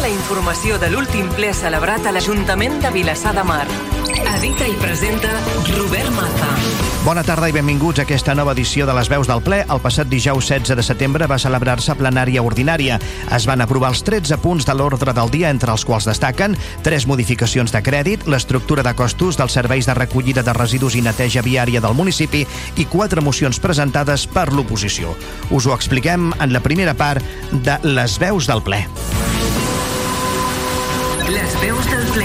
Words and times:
La 0.00 0.08
informació 0.08 0.78
de 0.80 0.88
l'últim 0.88 1.26
ple 1.36 1.50
celebrat 1.52 2.06
a 2.08 2.12
l'Ajuntament 2.14 2.78
de 2.80 2.88
Vilassar 2.94 3.34
de 3.36 3.42
Mar. 3.44 3.66
Edita 4.30 4.64
i 4.64 4.72
presenta 4.80 5.28
Robert 5.74 6.08
Maza. 6.16 6.48
Bona 7.04 7.20
tarda 7.24 7.50
i 7.50 7.52
benvinguts 7.52 8.00
a 8.00 8.06
aquesta 8.06 8.32
nova 8.34 8.54
edició 8.56 8.86
de 8.88 8.94
les 8.96 9.10
veus 9.12 9.28
del 9.28 9.42
ple. 9.44 9.58
El 9.68 9.82
passat 9.84 10.08
dijous 10.08 10.48
16 10.48 10.78
de 10.78 10.86
setembre 10.86 11.28
va 11.28 11.36
celebrar-se 11.42 11.98
plenària 12.00 12.40
ordinària. 12.40 12.96
Es 13.28 13.44
van 13.50 13.60
aprovar 13.60 13.92
els 13.92 14.00
13 14.06 14.40
punts 14.40 14.64
de 14.64 14.78
l'ordre 14.80 15.12
del 15.12 15.32
dia, 15.36 15.52
entre 15.52 15.76
els 15.76 15.84
quals 15.84 16.08
destaquen 16.08 16.56
tres 16.80 17.04
modificacions 17.04 17.76
de 17.76 17.84
crèdit, 17.84 18.24
l'estructura 18.24 18.84
de 18.86 18.96
costos 18.96 19.36
dels 19.36 19.52
serveis 19.52 19.84
de 19.84 20.00
recollida 20.00 20.40
de 20.46 20.56
residus 20.56 20.96
i 20.96 21.04
neteja 21.04 21.44
viària 21.44 21.84
del 21.84 21.96
municipi 21.98 22.46
i 22.80 22.88
quatre 22.88 23.20
mocions 23.20 23.60
presentades 23.60 24.24
per 24.24 24.48
l'oposició. 24.48 25.12
Us 25.50 25.68
ho 25.68 25.76
expliquem 25.76 26.32
en 26.40 26.56
la 26.56 26.64
primera 26.64 26.96
part 26.96 27.20
de 27.52 27.76
les 27.84 28.16
veus 28.16 28.48
del 28.48 28.64
ple. 28.64 28.86
Les 31.30 31.52
veus 31.62 31.86
del 31.86 32.06
ple. 32.10 32.24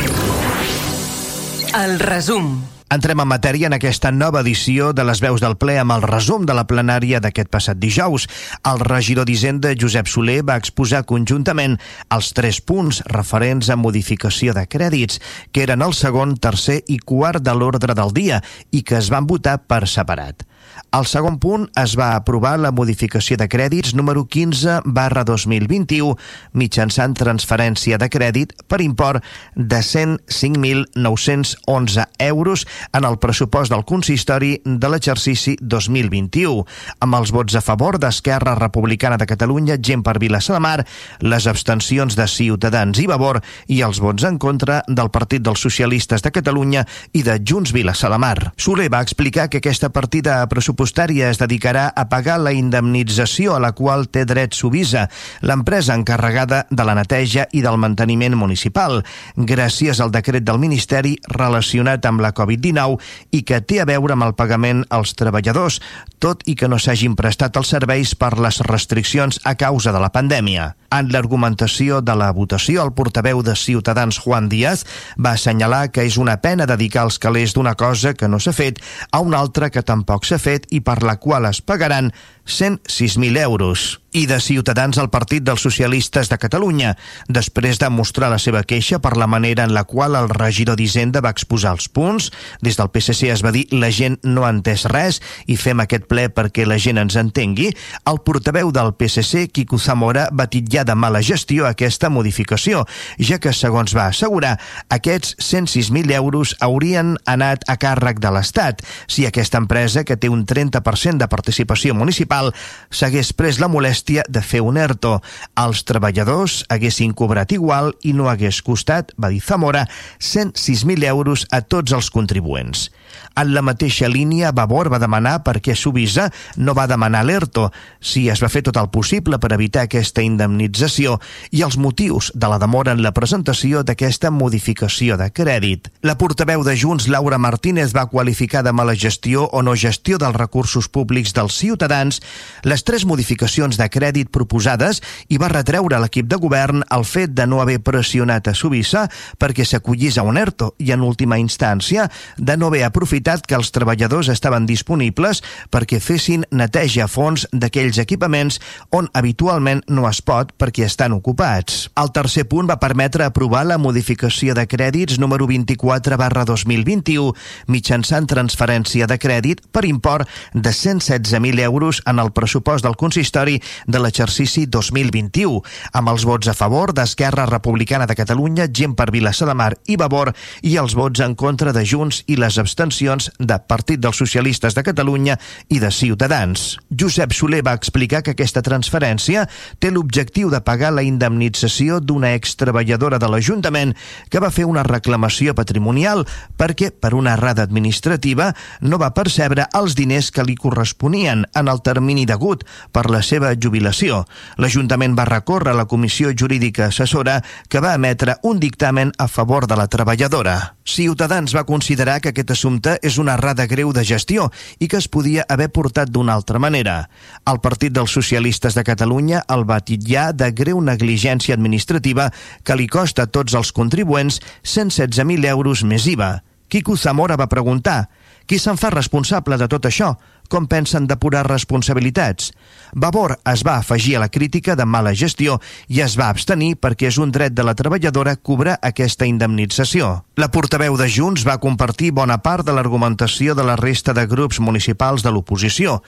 El 1.77 1.99
resum. 2.01 2.47
Entrem 2.95 3.19
en 3.21 3.27
matèria 3.29 3.69
en 3.69 3.75
aquesta 3.77 4.09
nova 4.09 4.41
edició 4.41 4.87
de 4.97 5.03
les 5.05 5.21
veus 5.21 5.43
del 5.43 5.53
ple 5.61 5.75
amb 5.77 5.93
el 5.93 6.05
resum 6.07 6.47
de 6.49 6.55
la 6.57 6.63
plenària 6.65 7.19
d'aquest 7.21 7.51
passat 7.53 7.77
dijous. 7.77 8.25
El 8.65 8.81
regidor 8.81 9.27
d'Hisenda, 9.29 9.75
Josep 9.77 10.09
Soler, 10.09 10.39
va 10.47 10.57
exposar 10.57 11.03
conjuntament 11.05 11.77
els 12.17 12.31
tres 12.33 12.63
punts 12.65 13.03
referents 13.13 13.69
a 13.69 13.77
modificació 13.77 14.57
de 14.57 14.65
crèdits, 14.65 15.21
que 15.53 15.67
eren 15.67 15.85
el 15.85 15.93
segon, 15.93 16.33
tercer 16.41 16.81
i 16.89 16.97
quart 16.97 17.45
de 17.45 17.53
l'ordre 17.53 17.93
del 17.93 18.15
dia 18.15 18.41
i 18.71 18.81
que 18.81 18.97
es 18.97 19.13
van 19.13 19.29
votar 19.29 19.59
per 19.69 19.83
separat. 19.85 20.47
Al 20.95 21.03
segon 21.09 21.39
punt 21.43 21.65
es 21.75 21.97
va 21.99 22.13
aprovar 22.15 22.55
la 22.59 22.71
modificació 22.71 23.35
de 23.37 23.47
crèdits 23.51 23.95
número 23.97 24.25
15 24.31 24.81
barra 24.85 25.23
2021 25.27 26.15
mitjançant 26.55 27.13
transferència 27.19 27.97
de 27.99 28.07
crèdit 28.11 28.53
per 28.71 28.81
import 28.81 29.23
de 29.55 29.79
105.911 29.83 32.05
euros 32.19 32.67
en 32.93 33.03
el 33.03 33.17
pressupost 33.19 33.71
del 33.73 33.83
consistori 33.83 34.61
de 34.63 34.89
l'exercici 34.89 35.57
2021. 35.59 36.65
Amb 37.03 37.15
els 37.19 37.31
vots 37.35 37.55
a 37.55 37.61
favor 37.65 37.99
d'Esquerra 37.99 38.55
Republicana 38.55 39.17
de 39.19 39.25
Catalunya, 39.27 39.75
gent 39.81 40.03
per 40.05 40.19
Vilassar 40.23 40.55
de 40.55 40.61
Mar, 40.63 40.85
les 41.19 41.47
abstencions 41.47 42.15
de 42.15 42.27
Ciutadans 42.27 42.99
i 43.03 43.07
Vavor 43.11 43.41
i 43.67 43.81
els 43.85 43.99
vots 43.99 44.23
en 44.23 44.37
contra 44.39 44.83
del 44.87 45.09
Partit 45.11 45.41
dels 45.43 45.59
Socialistes 45.59 46.21
de 46.23 46.31
Catalunya 46.31 46.85
i 47.13 47.23
de 47.27 47.39
Junts 47.43 47.73
Vilassar 47.75 48.11
de 48.13 48.17
Mar. 48.21 48.53
Soler 48.57 48.89
va 48.93 49.01
explicar 49.03 49.49
que 49.49 49.57
aquesta 49.59 49.89
partida 49.89 50.47
pressupostària 50.55 51.29
es 51.29 51.39
dedicarà 51.41 51.89
a 51.91 52.07
pagar 52.09 52.37
la 52.39 52.53
indemnització 52.55 53.55
a 53.55 53.61
la 53.63 53.73
qual 53.75 54.07
té 54.07 54.23
dret 54.25 54.55
Subisa, 54.55 55.05
l'empresa 55.43 55.97
encarregada 55.97 56.63
de 56.71 56.85
la 56.87 56.95
neteja 56.95 57.47
i 57.51 57.63
del 57.65 57.77
manteniment 57.81 58.37
municipal, 58.39 59.01
gràcies 59.35 59.99
al 59.99 60.13
decret 60.15 60.45
del 60.47 60.61
Ministeri 60.61 61.17
relacionat 61.35 62.05
amb 62.07 62.23
la 62.23 62.31
Covid-19 62.35 63.35
i 63.35 63.43
que 63.43 63.59
té 63.61 63.81
a 63.83 63.89
veure 63.89 64.15
amb 64.15 64.29
el 64.29 64.35
pagament 64.39 64.85
als 64.89 65.15
treballadors, 65.19 65.81
tot 66.23 66.45
i 66.47 66.55
que 66.55 66.71
no 66.71 66.79
s'hagin 66.79 67.17
prestat 67.19 67.59
els 67.59 67.75
serveis 67.75 68.15
per 68.15 68.33
les 68.39 68.61
restriccions 68.63 69.41
a 69.43 69.55
causa 69.59 69.91
de 69.91 70.01
la 70.01 70.13
pandèmia. 70.15 70.71
En 70.95 71.09
l'argumentació 71.11 71.99
de 72.05 72.13
la 72.15 72.29
votació, 72.31 72.83
el 72.85 72.93
portaveu 72.95 73.41
de 73.43 73.55
Ciutadans, 73.59 74.21
Juan 74.23 74.47
Díaz, 74.47 74.85
va 75.19 75.33
assenyalar 75.35 75.89
que 75.91 76.05
és 76.07 76.15
una 76.21 76.37
pena 76.39 76.67
dedicar 76.69 77.03
els 77.09 77.19
calés 77.19 77.55
d'una 77.55 77.75
cosa 77.75 78.13
que 78.15 78.29
no 78.31 78.39
s'ha 78.39 78.53
fet 78.55 78.79
a 79.11 79.19
una 79.19 79.41
altra 79.43 79.69
que 79.69 79.83
tampoc 79.83 80.23
s'ha 80.23 80.39
fet 80.39 80.44
i 80.71 80.81
per 80.85 81.01
la 81.03 81.17
qual 81.21 81.47
es 81.49 81.61
pagaran 81.61 82.11
106.000 82.45 83.37
euros. 83.41 84.01
I 84.15 84.27
de 84.27 84.39
Ciutadans 84.39 84.95
al 84.97 85.09
Partit 85.11 85.43
dels 85.43 85.59
Socialistes 85.59 86.29
de 86.31 86.37
Catalunya, 86.39 86.93
després 87.27 87.81
de 87.81 87.89
mostrar 87.91 88.29
la 88.31 88.37
seva 88.39 88.61
queixa 88.63 89.01
per 89.03 89.17
la 89.19 89.27
manera 89.27 89.65
en 89.67 89.73
la 89.75 89.83
qual 89.83 90.15
el 90.15 90.29
regidor 90.31 90.77
d'Hisenda 90.79 91.19
va 91.19 91.33
exposar 91.35 91.73
els 91.75 91.89
punts. 91.91 92.29
Des 92.63 92.79
del 92.79 92.87
PSC 92.93 93.27
es 93.33 93.43
va 93.43 93.51
dir 93.51 93.65
la 93.75 93.89
gent 93.91 94.15
no 94.23 94.45
ha 94.45 94.53
entès 94.55 94.85
res 94.87 95.19
i 95.51 95.57
fem 95.59 95.83
aquest 95.83 96.07
ple 96.07 96.29
perquè 96.31 96.63
la 96.63 96.77
gent 96.79 97.01
ens 97.01 97.17
entengui. 97.19 97.73
El 98.07 98.21
portaveu 98.23 98.71
del 98.71 98.93
PSC, 98.95 99.49
Quico 99.51 99.77
Zamora, 99.77 100.29
va 100.31 100.47
titllar 100.47 100.85
de 100.87 100.95
mala 100.95 101.19
gestió 101.19 101.67
aquesta 101.67 102.07
modificació, 102.07 102.85
ja 103.19 103.41
que, 103.43 103.51
segons 103.51 103.97
va 103.97 104.07
assegurar, 104.13 104.55
aquests 104.87 105.35
106.000 105.43 106.15
euros 106.15 106.55
haurien 106.63 107.17
anat 107.27 107.67
a 107.67 107.75
càrrec 107.75 108.23
de 108.23 108.31
l'Estat 108.31 108.85
si 109.11 109.25
aquesta 109.27 109.59
empresa, 109.59 110.05
que 110.07 110.15
té 110.15 110.31
un 110.31 110.45
30% 110.47 111.19
de 111.19 111.27
participació 111.27 111.95
municipal, 111.95 112.34
municipal 112.35 112.53
s'hagués 112.91 113.33
pres 113.35 113.59
la 113.59 113.67
molèstia 113.67 114.23
de 114.29 114.41
fer 114.41 114.61
un 114.61 114.77
ERTO. 114.77 115.19
Els 115.59 115.83
treballadors 115.83 116.63
haguessin 116.69 117.13
cobrat 117.13 117.51
igual 117.51 117.93
i 118.03 118.13
no 118.13 118.29
hagués 118.29 118.61
costat, 118.61 119.11
va 119.19 119.29
dir 119.29 119.41
Zamora, 119.41 119.85
106.000 120.19 121.03
euros 121.09 121.45
a 121.51 121.61
tots 121.61 121.91
els 121.91 122.09
contribuents. 122.09 122.89
En 123.35 123.53
la 123.53 123.63
mateixa 123.65 124.07
línia, 124.11 124.53
Vavor 124.55 124.89
va 124.93 124.99
demanar 125.01 125.41
per 125.43 125.59
què 125.63 125.75
Subisa 125.75 126.29
no 126.55 126.75
va 126.77 126.87
demanar 126.87 127.25
l'ERTO, 127.25 127.69
si 127.99 128.27
es 128.29 128.41
va 128.43 128.49
fer 128.51 128.63
tot 128.65 128.77
el 128.79 128.89
possible 128.93 129.39
per 129.39 129.53
evitar 129.55 129.85
aquesta 129.85 130.23
indemnització 130.23 131.17
i 131.51 131.63
els 131.65 131.77
motius 131.77 132.31
de 132.35 132.49
la 132.51 132.59
demora 132.61 132.95
en 132.95 133.03
la 133.03 133.13
presentació 133.15 133.83
d'aquesta 133.83 134.31
modificació 134.31 135.17
de 135.19 135.29
crèdit. 135.31 135.89
La 136.01 136.17
portaveu 136.19 136.63
de 136.63 136.75
Junts, 136.77 137.09
Laura 137.11 137.37
Martínez, 137.37 137.93
va 137.95 138.07
qualificar 138.11 138.63
de 138.63 138.73
mala 138.73 138.95
gestió 138.95 139.45
o 139.51 139.61
no 139.63 139.75
gestió 139.75 140.17
dels 140.21 140.35
recursos 140.35 140.87
públics 140.89 141.33
dels 141.35 141.57
ciutadans 141.59 142.21
les 142.63 142.83
tres 142.83 143.05
modificacions 143.05 143.77
de 143.77 143.89
crèdit 143.91 144.31
proposades 144.31 145.01
i 145.29 145.39
va 145.41 145.51
retreure 145.51 145.97
a 145.97 146.01
l'equip 146.03 146.27
de 146.31 146.39
govern 146.41 146.83
el 146.91 147.05
fet 147.05 147.35
de 147.35 147.47
no 147.47 147.61
haver 147.61 147.79
pressionat 147.83 148.47
a 148.47 148.55
Subissa 148.55 149.05
perquè 149.39 149.65
s'acollís 149.65 150.17
a 150.17 150.25
un 150.27 150.39
ERTO 150.39 150.73
i, 150.79 150.91
en 150.95 151.03
última 151.05 151.39
instància, 151.41 152.09
de 152.37 152.57
no 152.57 152.71
haver 152.71 152.83
aprofitat 153.05 153.43
que 153.45 153.53
els 153.53 153.69
treballadors 153.69 154.31
estaven 154.33 154.65
disponibles 154.65 155.43
perquè 155.69 155.99
fessin 156.01 156.41
neteja 156.49 157.03
a 157.05 157.09
fons 157.11 157.43
d'aquells 157.53 157.99
equipaments 158.01 158.57
on 158.97 159.05
habitualment 159.13 159.83
no 159.93 160.07
es 160.09 160.23
pot 160.25 160.49
perquè 160.57 160.87
estan 160.87 161.13
ocupats. 161.13 161.91
El 162.01 162.09
tercer 162.15 162.47
punt 162.49 162.65
va 162.65 162.79
permetre 162.81 163.27
aprovar 163.27 163.61
la 163.69 163.77
modificació 163.77 164.55
de 164.57 164.65
crèdits 164.65 165.19
número 165.21 165.45
24 165.45 166.17
barra 166.17 166.47
2021 166.49 167.35
mitjançant 167.69 168.25
transferència 168.25 169.05
de 169.05 169.19
crèdit 169.21 169.61
per 169.69 169.85
import 169.85 170.25
de 170.53 170.73
116.000 170.73 171.61
euros 171.61 172.01
en 172.09 172.17
el 172.17 172.33
pressupost 172.33 172.87
del 172.87 172.97
consistori 172.97 173.59
de 173.85 174.01
l'exercici 174.01 174.65
2021, 174.65 175.61
amb 175.93 176.09
els 176.09 176.25
vots 176.25 176.49
a 176.49 176.57
favor 176.57 176.95
d'Esquerra 176.95 177.45
Republicana 177.45 178.09
de 178.09 178.17
Catalunya, 178.17 178.65
gent 178.65 178.97
per 178.97 179.11
Vilassar 179.13 179.51
de 179.51 179.53
Mar 179.53 179.75
i 179.85 179.99
Vavor 180.01 180.33
i 180.65 180.73
els 180.81 180.97
vots 180.97 181.21
en 181.21 181.37
contra 181.37 181.69
de 181.75 181.85
Junts 181.85 182.23
i 182.25 182.39
les 182.41 182.57
abstencions 182.57 182.84
de 182.85 183.55
Partit 183.67 183.99
dels 183.99 184.17
Socialistes 184.17 184.75
de 184.75 184.83
Catalunya 184.85 185.39
i 185.69 185.79
de 185.79 185.89
Ciutadans. 185.91 186.77
Josep 186.89 187.33
Soler 187.33 187.63
va 187.65 187.73
explicar 187.73 188.21
que 188.21 188.35
aquesta 188.35 188.61
transferència 188.61 189.47
té 189.79 189.89
l'objectiu 189.89 190.51
de 190.53 190.61
pagar 190.61 190.91
la 190.93 191.01
indemnització 191.01 191.97
d'una 191.99 192.35
extreballadora 192.37 193.17
de 193.17 193.29
l'Ajuntament 193.31 193.95
que 194.29 194.39
va 194.39 194.51
fer 194.51 194.67
una 194.69 194.83
reclamació 194.85 195.55
patrimonial 195.55 196.27
perquè, 196.57 196.91
per 196.91 197.15
una 197.17 197.33
errada 197.33 197.63
administrativa, 197.65 198.53
no 198.81 199.01
va 199.01 199.13
percebre 199.17 199.65
els 199.73 199.95
diners 199.97 200.29
que 200.29 200.45
li 200.45 200.55
corresponien 200.55 201.47
en 201.55 201.67
el 201.71 201.81
termini 201.81 202.27
degut 202.29 202.67
per 202.91 203.07
la 203.09 203.23
seva 203.25 203.55
jubilació. 203.55 204.25
L'Ajuntament 204.61 205.17
va 205.17 205.25
recórrer 205.25 205.73
a 205.73 205.79
la 205.81 205.89
Comissió 205.89 206.35
Jurídica 206.37 206.91
Assessora 206.91 207.41
que 207.67 207.81
va 207.81 207.95
emetre 207.97 208.37
un 208.43 208.59
dictamen 208.59 209.11
a 209.17 209.27
favor 209.27 209.65
de 209.65 209.75
la 209.75 209.87
treballadora. 209.87 210.75
Ciutadans 210.85 211.55
va 211.55 211.65
considerar 211.65 212.19
que 212.21 212.29
aquest 212.29 212.51
assumpte 212.51 212.74
és 213.01 213.17
una 213.21 213.35
errada 213.35 213.67
greu 213.67 213.91
de 213.93 214.03
gestió 214.05 214.49
i 214.79 214.87
que 214.87 214.97
es 214.97 215.07
podia 215.07 215.45
haver 215.49 215.69
portat 215.73 216.09
d'una 216.09 216.33
altra 216.33 216.59
manera. 216.59 217.09
El 217.45 217.61
Partit 217.63 217.93
dels 217.93 218.11
Socialistes 218.11 218.75
de 218.75 218.83
Catalunya 218.83 219.43
el 219.55 219.65
va 219.69 219.81
titllar 219.81 220.31
de 220.33 220.51
greu 220.51 220.81
negligència 220.81 221.55
administrativa 221.55 222.31
que 222.63 222.75
li 222.75 222.87
costa 222.87 223.25
a 223.25 223.31
tots 223.31 223.55
els 223.55 223.71
contribuents 223.71 224.41
116.000 224.63 225.49
euros 225.53 225.83
més 225.83 226.07
IVA. 226.07 226.43
Quico 226.67 226.97
Zamora 226.97 227.37
va 227.37 227.51
preguntar 227.51 228.09
qui 228.45 228.59
se'n 228.61 228.77
fa 228.77 228.91
responsable 228.93 229.57
de 229.57 229.67
tot 229.71 229.87
això? 229.89 230.13
Com 230.49 230.67
pensen 230.69 231.07
depurar 231.09 231.47
responsabilitats? 231.47 232.51
Vavor 232.93 233.35
es 233.51 233.63
va 233.65 233.79
afegir 233.79 234.15
a 234.15 234.21
la 234.25 234.29
crítica 234.29 234.75
de 234.75 234.85
mala 234.85 235.15
gestió 235.17 235.57
i 235.87 236.01
es 236.05 236.17
va 236.19 236.29
abstenir 236.29 236.75
perquè 236.77 237.09
és 237.09 237.17
un 237.17 237.33
dret 237.33 237.55
de 237.57 237.65
la 237.65 237.73
treballadora 237.73 238.35
cobrar 238.37 238.77
aquesta 238.81 239.25
indemnització. 239.25 240.21
La 240.37 240.51
portaveu 240.53 240.97
de 240.97 241.09
Junts 241.09 241.47
va 241.47 241.57
compartir 241.57 242.13
bona 242.13 242.37
part 242.37 242.65
de 242.65 242.77
l'argumentació 242.77 243.55
de 243.57 243.65
la 243.65 243.75
resta 243.81 244.13
de 244.13 244.27
grups 244.29 244.61
municipals 244.61 245.25
de 245.25 245.33
l'oposició 245.33 246.01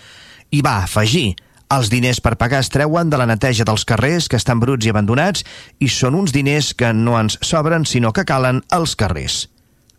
i 0.52 0.62
va 0.62 0.78
afegir 0.86 1.34
els 1.68 1.90
diners 1.92 2.22
per 2.24 2.38
pagar 2.40 2.62
es 2.64 2.70
treuen 2.72 3.10
de 3.12 3.18
la 3.20 3.26
neteja 3.28 3.66
dels 3.68 3.84
carrers 3.84 4.30
que 4.32 4.40
estan 4.40 4.62
bruts 4.64 4.88
i 4.88 4.94
abandonats 4.94 5.44
i 5.84 5.90
són 5.92 6.16
uns 6.16 6.32
diners 6.32 6.72
que 6.80 6.94
no 6.96 7.18
ens 7.20 7.36
sobren 7.44 7.84
sinó 7.86 8.14
que 8.16 8.24
calen 8.24 8.64
als 8.72 8.96
carrers. 8.96 9.48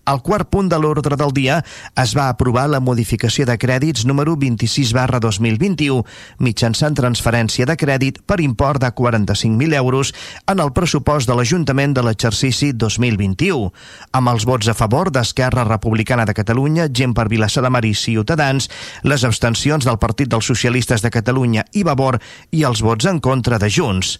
Al 0.08 0.22
quart 0.24 0.48
punt 0.48 0.70
de 0.72 0.78
l'ordre 0.80 1.18
del 1.20 1.34
dia 1.36 1.58
es 2.00 2.14
va 2.16 2.30
aprovar 2.32 2.62
la 2.72 2.78
modificació 2.80 3.44
de 3.44 3.58
crèdits 3.60 4.06
número 4.08 4.38
26 4.40 4.94
barra 4.96 5.18
2021 5.20 5.98
mitjançant 6.40 6.94
transferència 6.96 7.66
de 7.68 7.74
crèdit 7.76 8.22
per 8.24 8.38
import 8.40 8.80
de 8.80 8.88
45.000 8.88 9.76
euros 9.76 10.14
en 10.48 10.62
el 10.64 10.72
pressupost 10.72 11.28
de 11.28 11.36
l'Ajuntament 11.36 11.92
de 11.92 12.06
l'exercici 12.06 12.70
2021. 12.72 13.68
Amb 14.16 14.32
els 14.32 14.46
vots 14.48 14.70
a 14.72 14.76
favor 14.78 15.10
d'Esquerra 15.12 15.66
Republicana 15.68 16.24
de 16.24 16.36
Catalunya, 16.38 16.88
Gent 16.88 17.12
per 17.12 17.28
Vilassar 17.28 17.66
de 17.66 17.72
Mar 17.74 17.84
i 17.84 17.92
Ciutadans, 17.92 18.70
les 19.04 19.26
abstencions 19.28 19.84
del 19.84 20.00
Partit 20.00 20.32
dels 20.32 20.48
Socialistes 20.48 21.04
de 21.04 21.12
Catalunya 21.12 21.66
i 21.76 21.84
Vavor 21.84 22.16
i 22.48 22.64
els 22.64 22.80
vots 22.80 23.12
en 23.12 23.20
contra 23.20 23.60
de 23.60 23.68
Junts. 23.68 24.16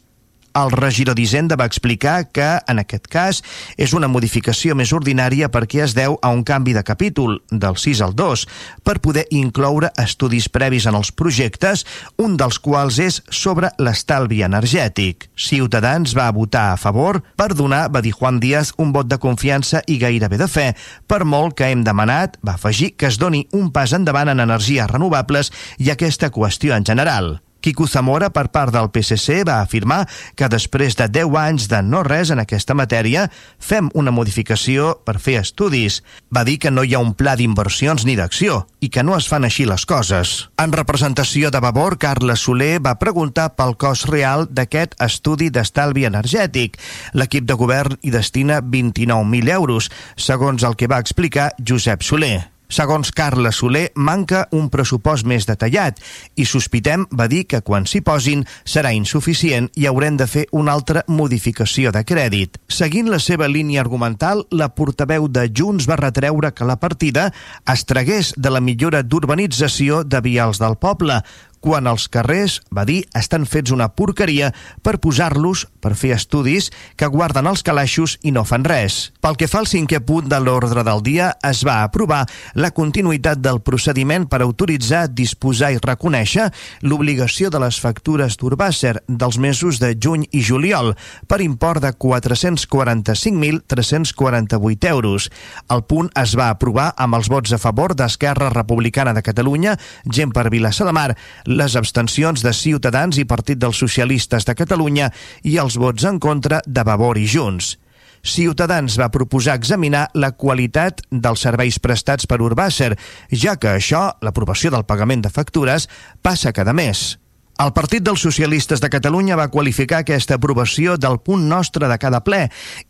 El 0.56 0.72
regidor 0.72 1.16
d'Hisenda 1.18 1.56
va 1.58 1.66
explicar 1.68 2.28
que, 2.32 2.46
en 2.68 2.80
aquest 2.80 3.06
cas, 3.10 3.40
és 3.76 3.92
una 3.94 4.08
modificació 4.08 4.74
més 4.78 4.92
ordinària 4.96 5.50
perquè 5.52 5.82
es 5.84 5.94
deu 5.96 6.18
a 6.22 6.32
un 6.34 6.44
canvi 6.46 6.74
de 6.76 6.82
capítol, 6.86 7.38
del 7.50 7.76
6 7.76 8.02
al 8.06 8.14
2, 8.18 8.44
per 8.84 8.98
poder 9.04 9.26
incloure 9.30 9.90
estudis 10.00 10.48
previs 10.48 10.88
en 10.88 10.98
els 10.98 11.12
projectes, 11.12 11.84
un 12.18 12.36
dels 12.40 12.58
quals 12.58 12.98
és 13.02 13.20
sobre 13.30 13.70
l'estalvi 13.78 14.42
energètic. 14.46 15.28
Ciutadans 15.36 16.16
va 16.18 16.30
votar 16.34 16.72
a 16.72 16.78
favor 16.80 17.22
per 17.36 17.52
donar, 17.54 17.86
va 17.92 18.02
dir 18.04 18.14
Juan 18.16 18.40
Díaz, 18.40 18.72
un 18.78 18.92
vot 18.92 19.08
de 19.08 19.20
confiança 19.22 19.82
i 19.86 19.98
gairebé 19.98 20.38
de 20.40 20.48
fe. 20.48 20.68
Per 21.06 21.24
molt 21.24 21.58
que 21.58 21.70
hem 21.72 21.84
demanat, 21.86 22.38
va 22.46 22.56
afegir 22.58 22.94
que 22.96 23.10
es 23.10 23.18
doni 23.18 23.46
un 23.52 23.72
pas 23.72 23.92
endavant 23.92 24.32
en 24.32 24.40
energies 24.44 24.90
renovables 24.90 25.52
i 25.78 25.92
aquesta 25.92 26.32
qüestió 26.34 26.76
en 26.76 26.86
general. 26.86 27.38
Quico 27.68 27.86
Zamora, 27.86 28.30
per 28.32 28.46
part 28.48 28.72
del 28.72 28.86
PSC, 28.88 29.42
va 29.44 29.58
afirmar 29.60 30.06
que 30.40 30.46
després 30.48 30.94
de 30.96 31.04
10 31.12 31.34
anys 31.36 31.66
de 31.68 31.82
no 31.84 32.00
res 32.06 32.30
en 32.32 32.40
aquesta 32.40 32.72
matèria, 32.72 33.26
fem 33.60 33.90
una 33.92 34.14
modificació 34.14 34.94
per 35.04 35.18
fer 35.20 35.34
estudis. 35.42 35.98
Va 36.32 36.46
dir 36.48 36.56
que 36.62 36.72
no 36.72 36.80
hi 36.80 36.96
ha 36.96 37.02
un 37.04 37.12
pla 37.12 37.36
d'inversions 37.36 38.08
ni 38.08 38.16
d'acció 38.16 38.62
i 38.80 38.88
que 38.88 39.04
no 39.04 39.18
es 39.18 39.28
fan 39.28 39.44
així 39.44 39.68
les 39.68 39.84
coses. 39.84 40.48
En 40.56 40.72
representació 40.72 41.52
de 41.52 41.60
Vavor, 41.60 41.98
Carles 42.00 42.48
Soler 42.48 42.78
va 42.80 42.96
preguntar 42.96 43.50
pel 43.60 43.76
cost 43.76 44.08
real 44.08 44.48
d'aquest 44.48 44.96
estudi 45.04 45.52
d'estalvi 45.52 46.08
energètic. 46.08 46.80
L'equip 47.12 47.44
de 47.44 47.60
govern 47.60 48.00
hi 48.00 48.16
destina 48.16 48.62
29.000 48.64 49.58
euros, 49.60 49.92
segons 50.16 50.64
el 50.64 50.80
que 50.80 50.88
va 50.88 51.04
explicar 51.04 51.52
Josep 51.60 52.00
Soler. 52.00 52.46
Segons 52.68 53.14
Carla 53.16 53.48
Soler, 53.48 53.86
manca 53.96 54.42
un 54.52 54.66
pressupost 54.68 55.24
més 55.24 55.46
detallat 55.48 56.02
i 56.36 56.44
sospitem, 56.44 57.06
va 57.16 57.24
dir, 57.32 57.46
que 57.48 57.62
quan 57.64 57.86
s'hi 57.88 58.02
posin 58.04 58.42
serà 58.68 58.90
insuficient 58.92 59.70
i 59.80 59.86
haurem 59.88 60.18
de 60.20 60.26
fer 60.28 60.44
una 60.52 60.74
altra 60.76 61.00
modificació 61.08 61.88
de 61.96 62.04
crèdit. 62.04 62.60
Seguint 62.68 63.08
la 63.08 63.22
seva 63.24 63.48
línia 63.48 63.80
argumental, 63.80 64.44
la 64.52 64.68
portaveu 64.68 65.30
de 65.32 65.46
Junts 65.48 65.88
va 65.88 65.96
retreure 65.96 66.52
que 66.52 66.68
la 66.68 66.76
partida 66.76 67.30
es 67.72 67.88
tragués 67.88 68.34
de 68.36 68.52
la 68.52 68.60
millora 68.60 69.00
d'urbanització 69.00 70.04
de 70.04 70.20
vials 70.28 70.60
del 70.60 70.76
poble, 70.76 71.22
quan 71.60 71.86
els 71.90 72.08
carrers, 72.12 72.60
va 72.74 72.84
dir, 72.88 73.04
estan 73.18 73.46
fets 73.46 73.70
una 73.74 73.88
porqueria 73.94 74.52
per 74.82 74.98
posar-los 75.02 75.66
per 75.82 75.94
fer 75.98 76.12
estudis 76.16 76.70
que 76.98 77.06
guarden 77.10 77.46
els 77.50 77.62
calaixos 77.66 78.18
i 78.22 78.30
no 78.34 78.44
fan 78.48 78.64
res. 78.66 79.12
Pel 79.22 79.36
que 79.38 79.48
fa 79.50 79.58
al 79.62 79.70
cinquè 79.70 80.00
punt 80.06 80.28
de 80.30 80.38
l'ordre 80.42 80.82
del 80.86 81.02
dia, 81.06 81.26
es 81.44 81.64
va 81.66 81.82
aprovar 81.84 82.26
la 82.54 82.70
continuïtat 82.74 83.38
del 83.42 83.60
procediment 83.64 84.26
per 84.30 84.42
autoritzar, 84.42 85.08
disposar 85.10 85.72
i 85.74 85.78
reconèixer 85.82 86.50
l'obligació 86.82 87.50
de 87.50 87.58
les 87.62 87.80
factures 87.80 88.36
d'Urbàcer 88.38 89.02
dels 89.08 89.38
mesos 89.38 89.78
de 89.82 89.94
juny 89.94 90.26
i 90.32 90.42
juliol 90.44 90.94
per 91.28 91.40
import 91.44 91.82
de 91.82 91.92
445.348 91.92 94.88
euros. 94.88 95.30
El 95.70 95.84
punt 95.84 96.10
es 96.18 96.36
va 96.38 96.50
aprovar 96.50 96.92
amb 96.96 97.14
els 97.18 97.28
vots 97.32 97.52
a 97.52 97.58
favor 97.58 97.94
d'Esquerra 97.94 98.50
Republicana 98.54 99.14
de 99.14 99.22
Catalunya, 99.22 99.76
gent 100.04 100.32
per 100.34 100.50
Vilassar 100.52 100.86
de 100.88 100.92
Mar, 100.96 101.16
les 101.48 101.76
abstencions 101.80 102.42
de 102.44 102.52
Ciutadans 102.52 103.16
i 103.16 103.24
Partit 103.24 103.58
dels 103.58 103.78
Socialistes 103.80 104.44
de 104.44 104.54
Catalunya 104.54 105.08
i 105.48 105.56
els 105.56 105.78
vots 105.80 106.04
en 106.04 106.18
contra 106.20 106.60
de 106.66 106.82
Vavor 106.84 107.16
i 107.16 107.24
Junts. 107.24 107.76
Ciutadans 108.20 108.98
va 109.00 109.08
proposar 109.14 109.54
examinar 109.56 110.08
la 110.14 110.32
qualitat 110.36 111.00
dels 111.10 111.40
serveis 111.46 111.78
prestats 111.80 112.26
per 112.28 112.42
Urbàcer, 112.44 112.92
ja 113.32 113.56
que 113.56 113.70
això, 113.72 114.10
l'aprovació 114.20 114.74
del 114.74 114.84
pagament 114.84 115.24
de 115.24 115.32
factures, 115.32 115.88
passa 116.20 116.52
cada 116.52 116.74
mes. 116.76 117.16
El 117.58 117.72
Partit 117.74 118.04
dels 118.06 118.22
Socialistes 118.22 118.78
de 118.78 118.90
Catalunya 118.92 119.38
va 119.38 119.48
qualificar 119.50 120.04
aquesta 120.04 120.36
aprovació 120.36 120.94
del 121.00 121.16
punt 121.18 121.48
nostre 121.50 121.88
de 121.90 121.96
cada 121.98 122.20
ple 122.22 122.44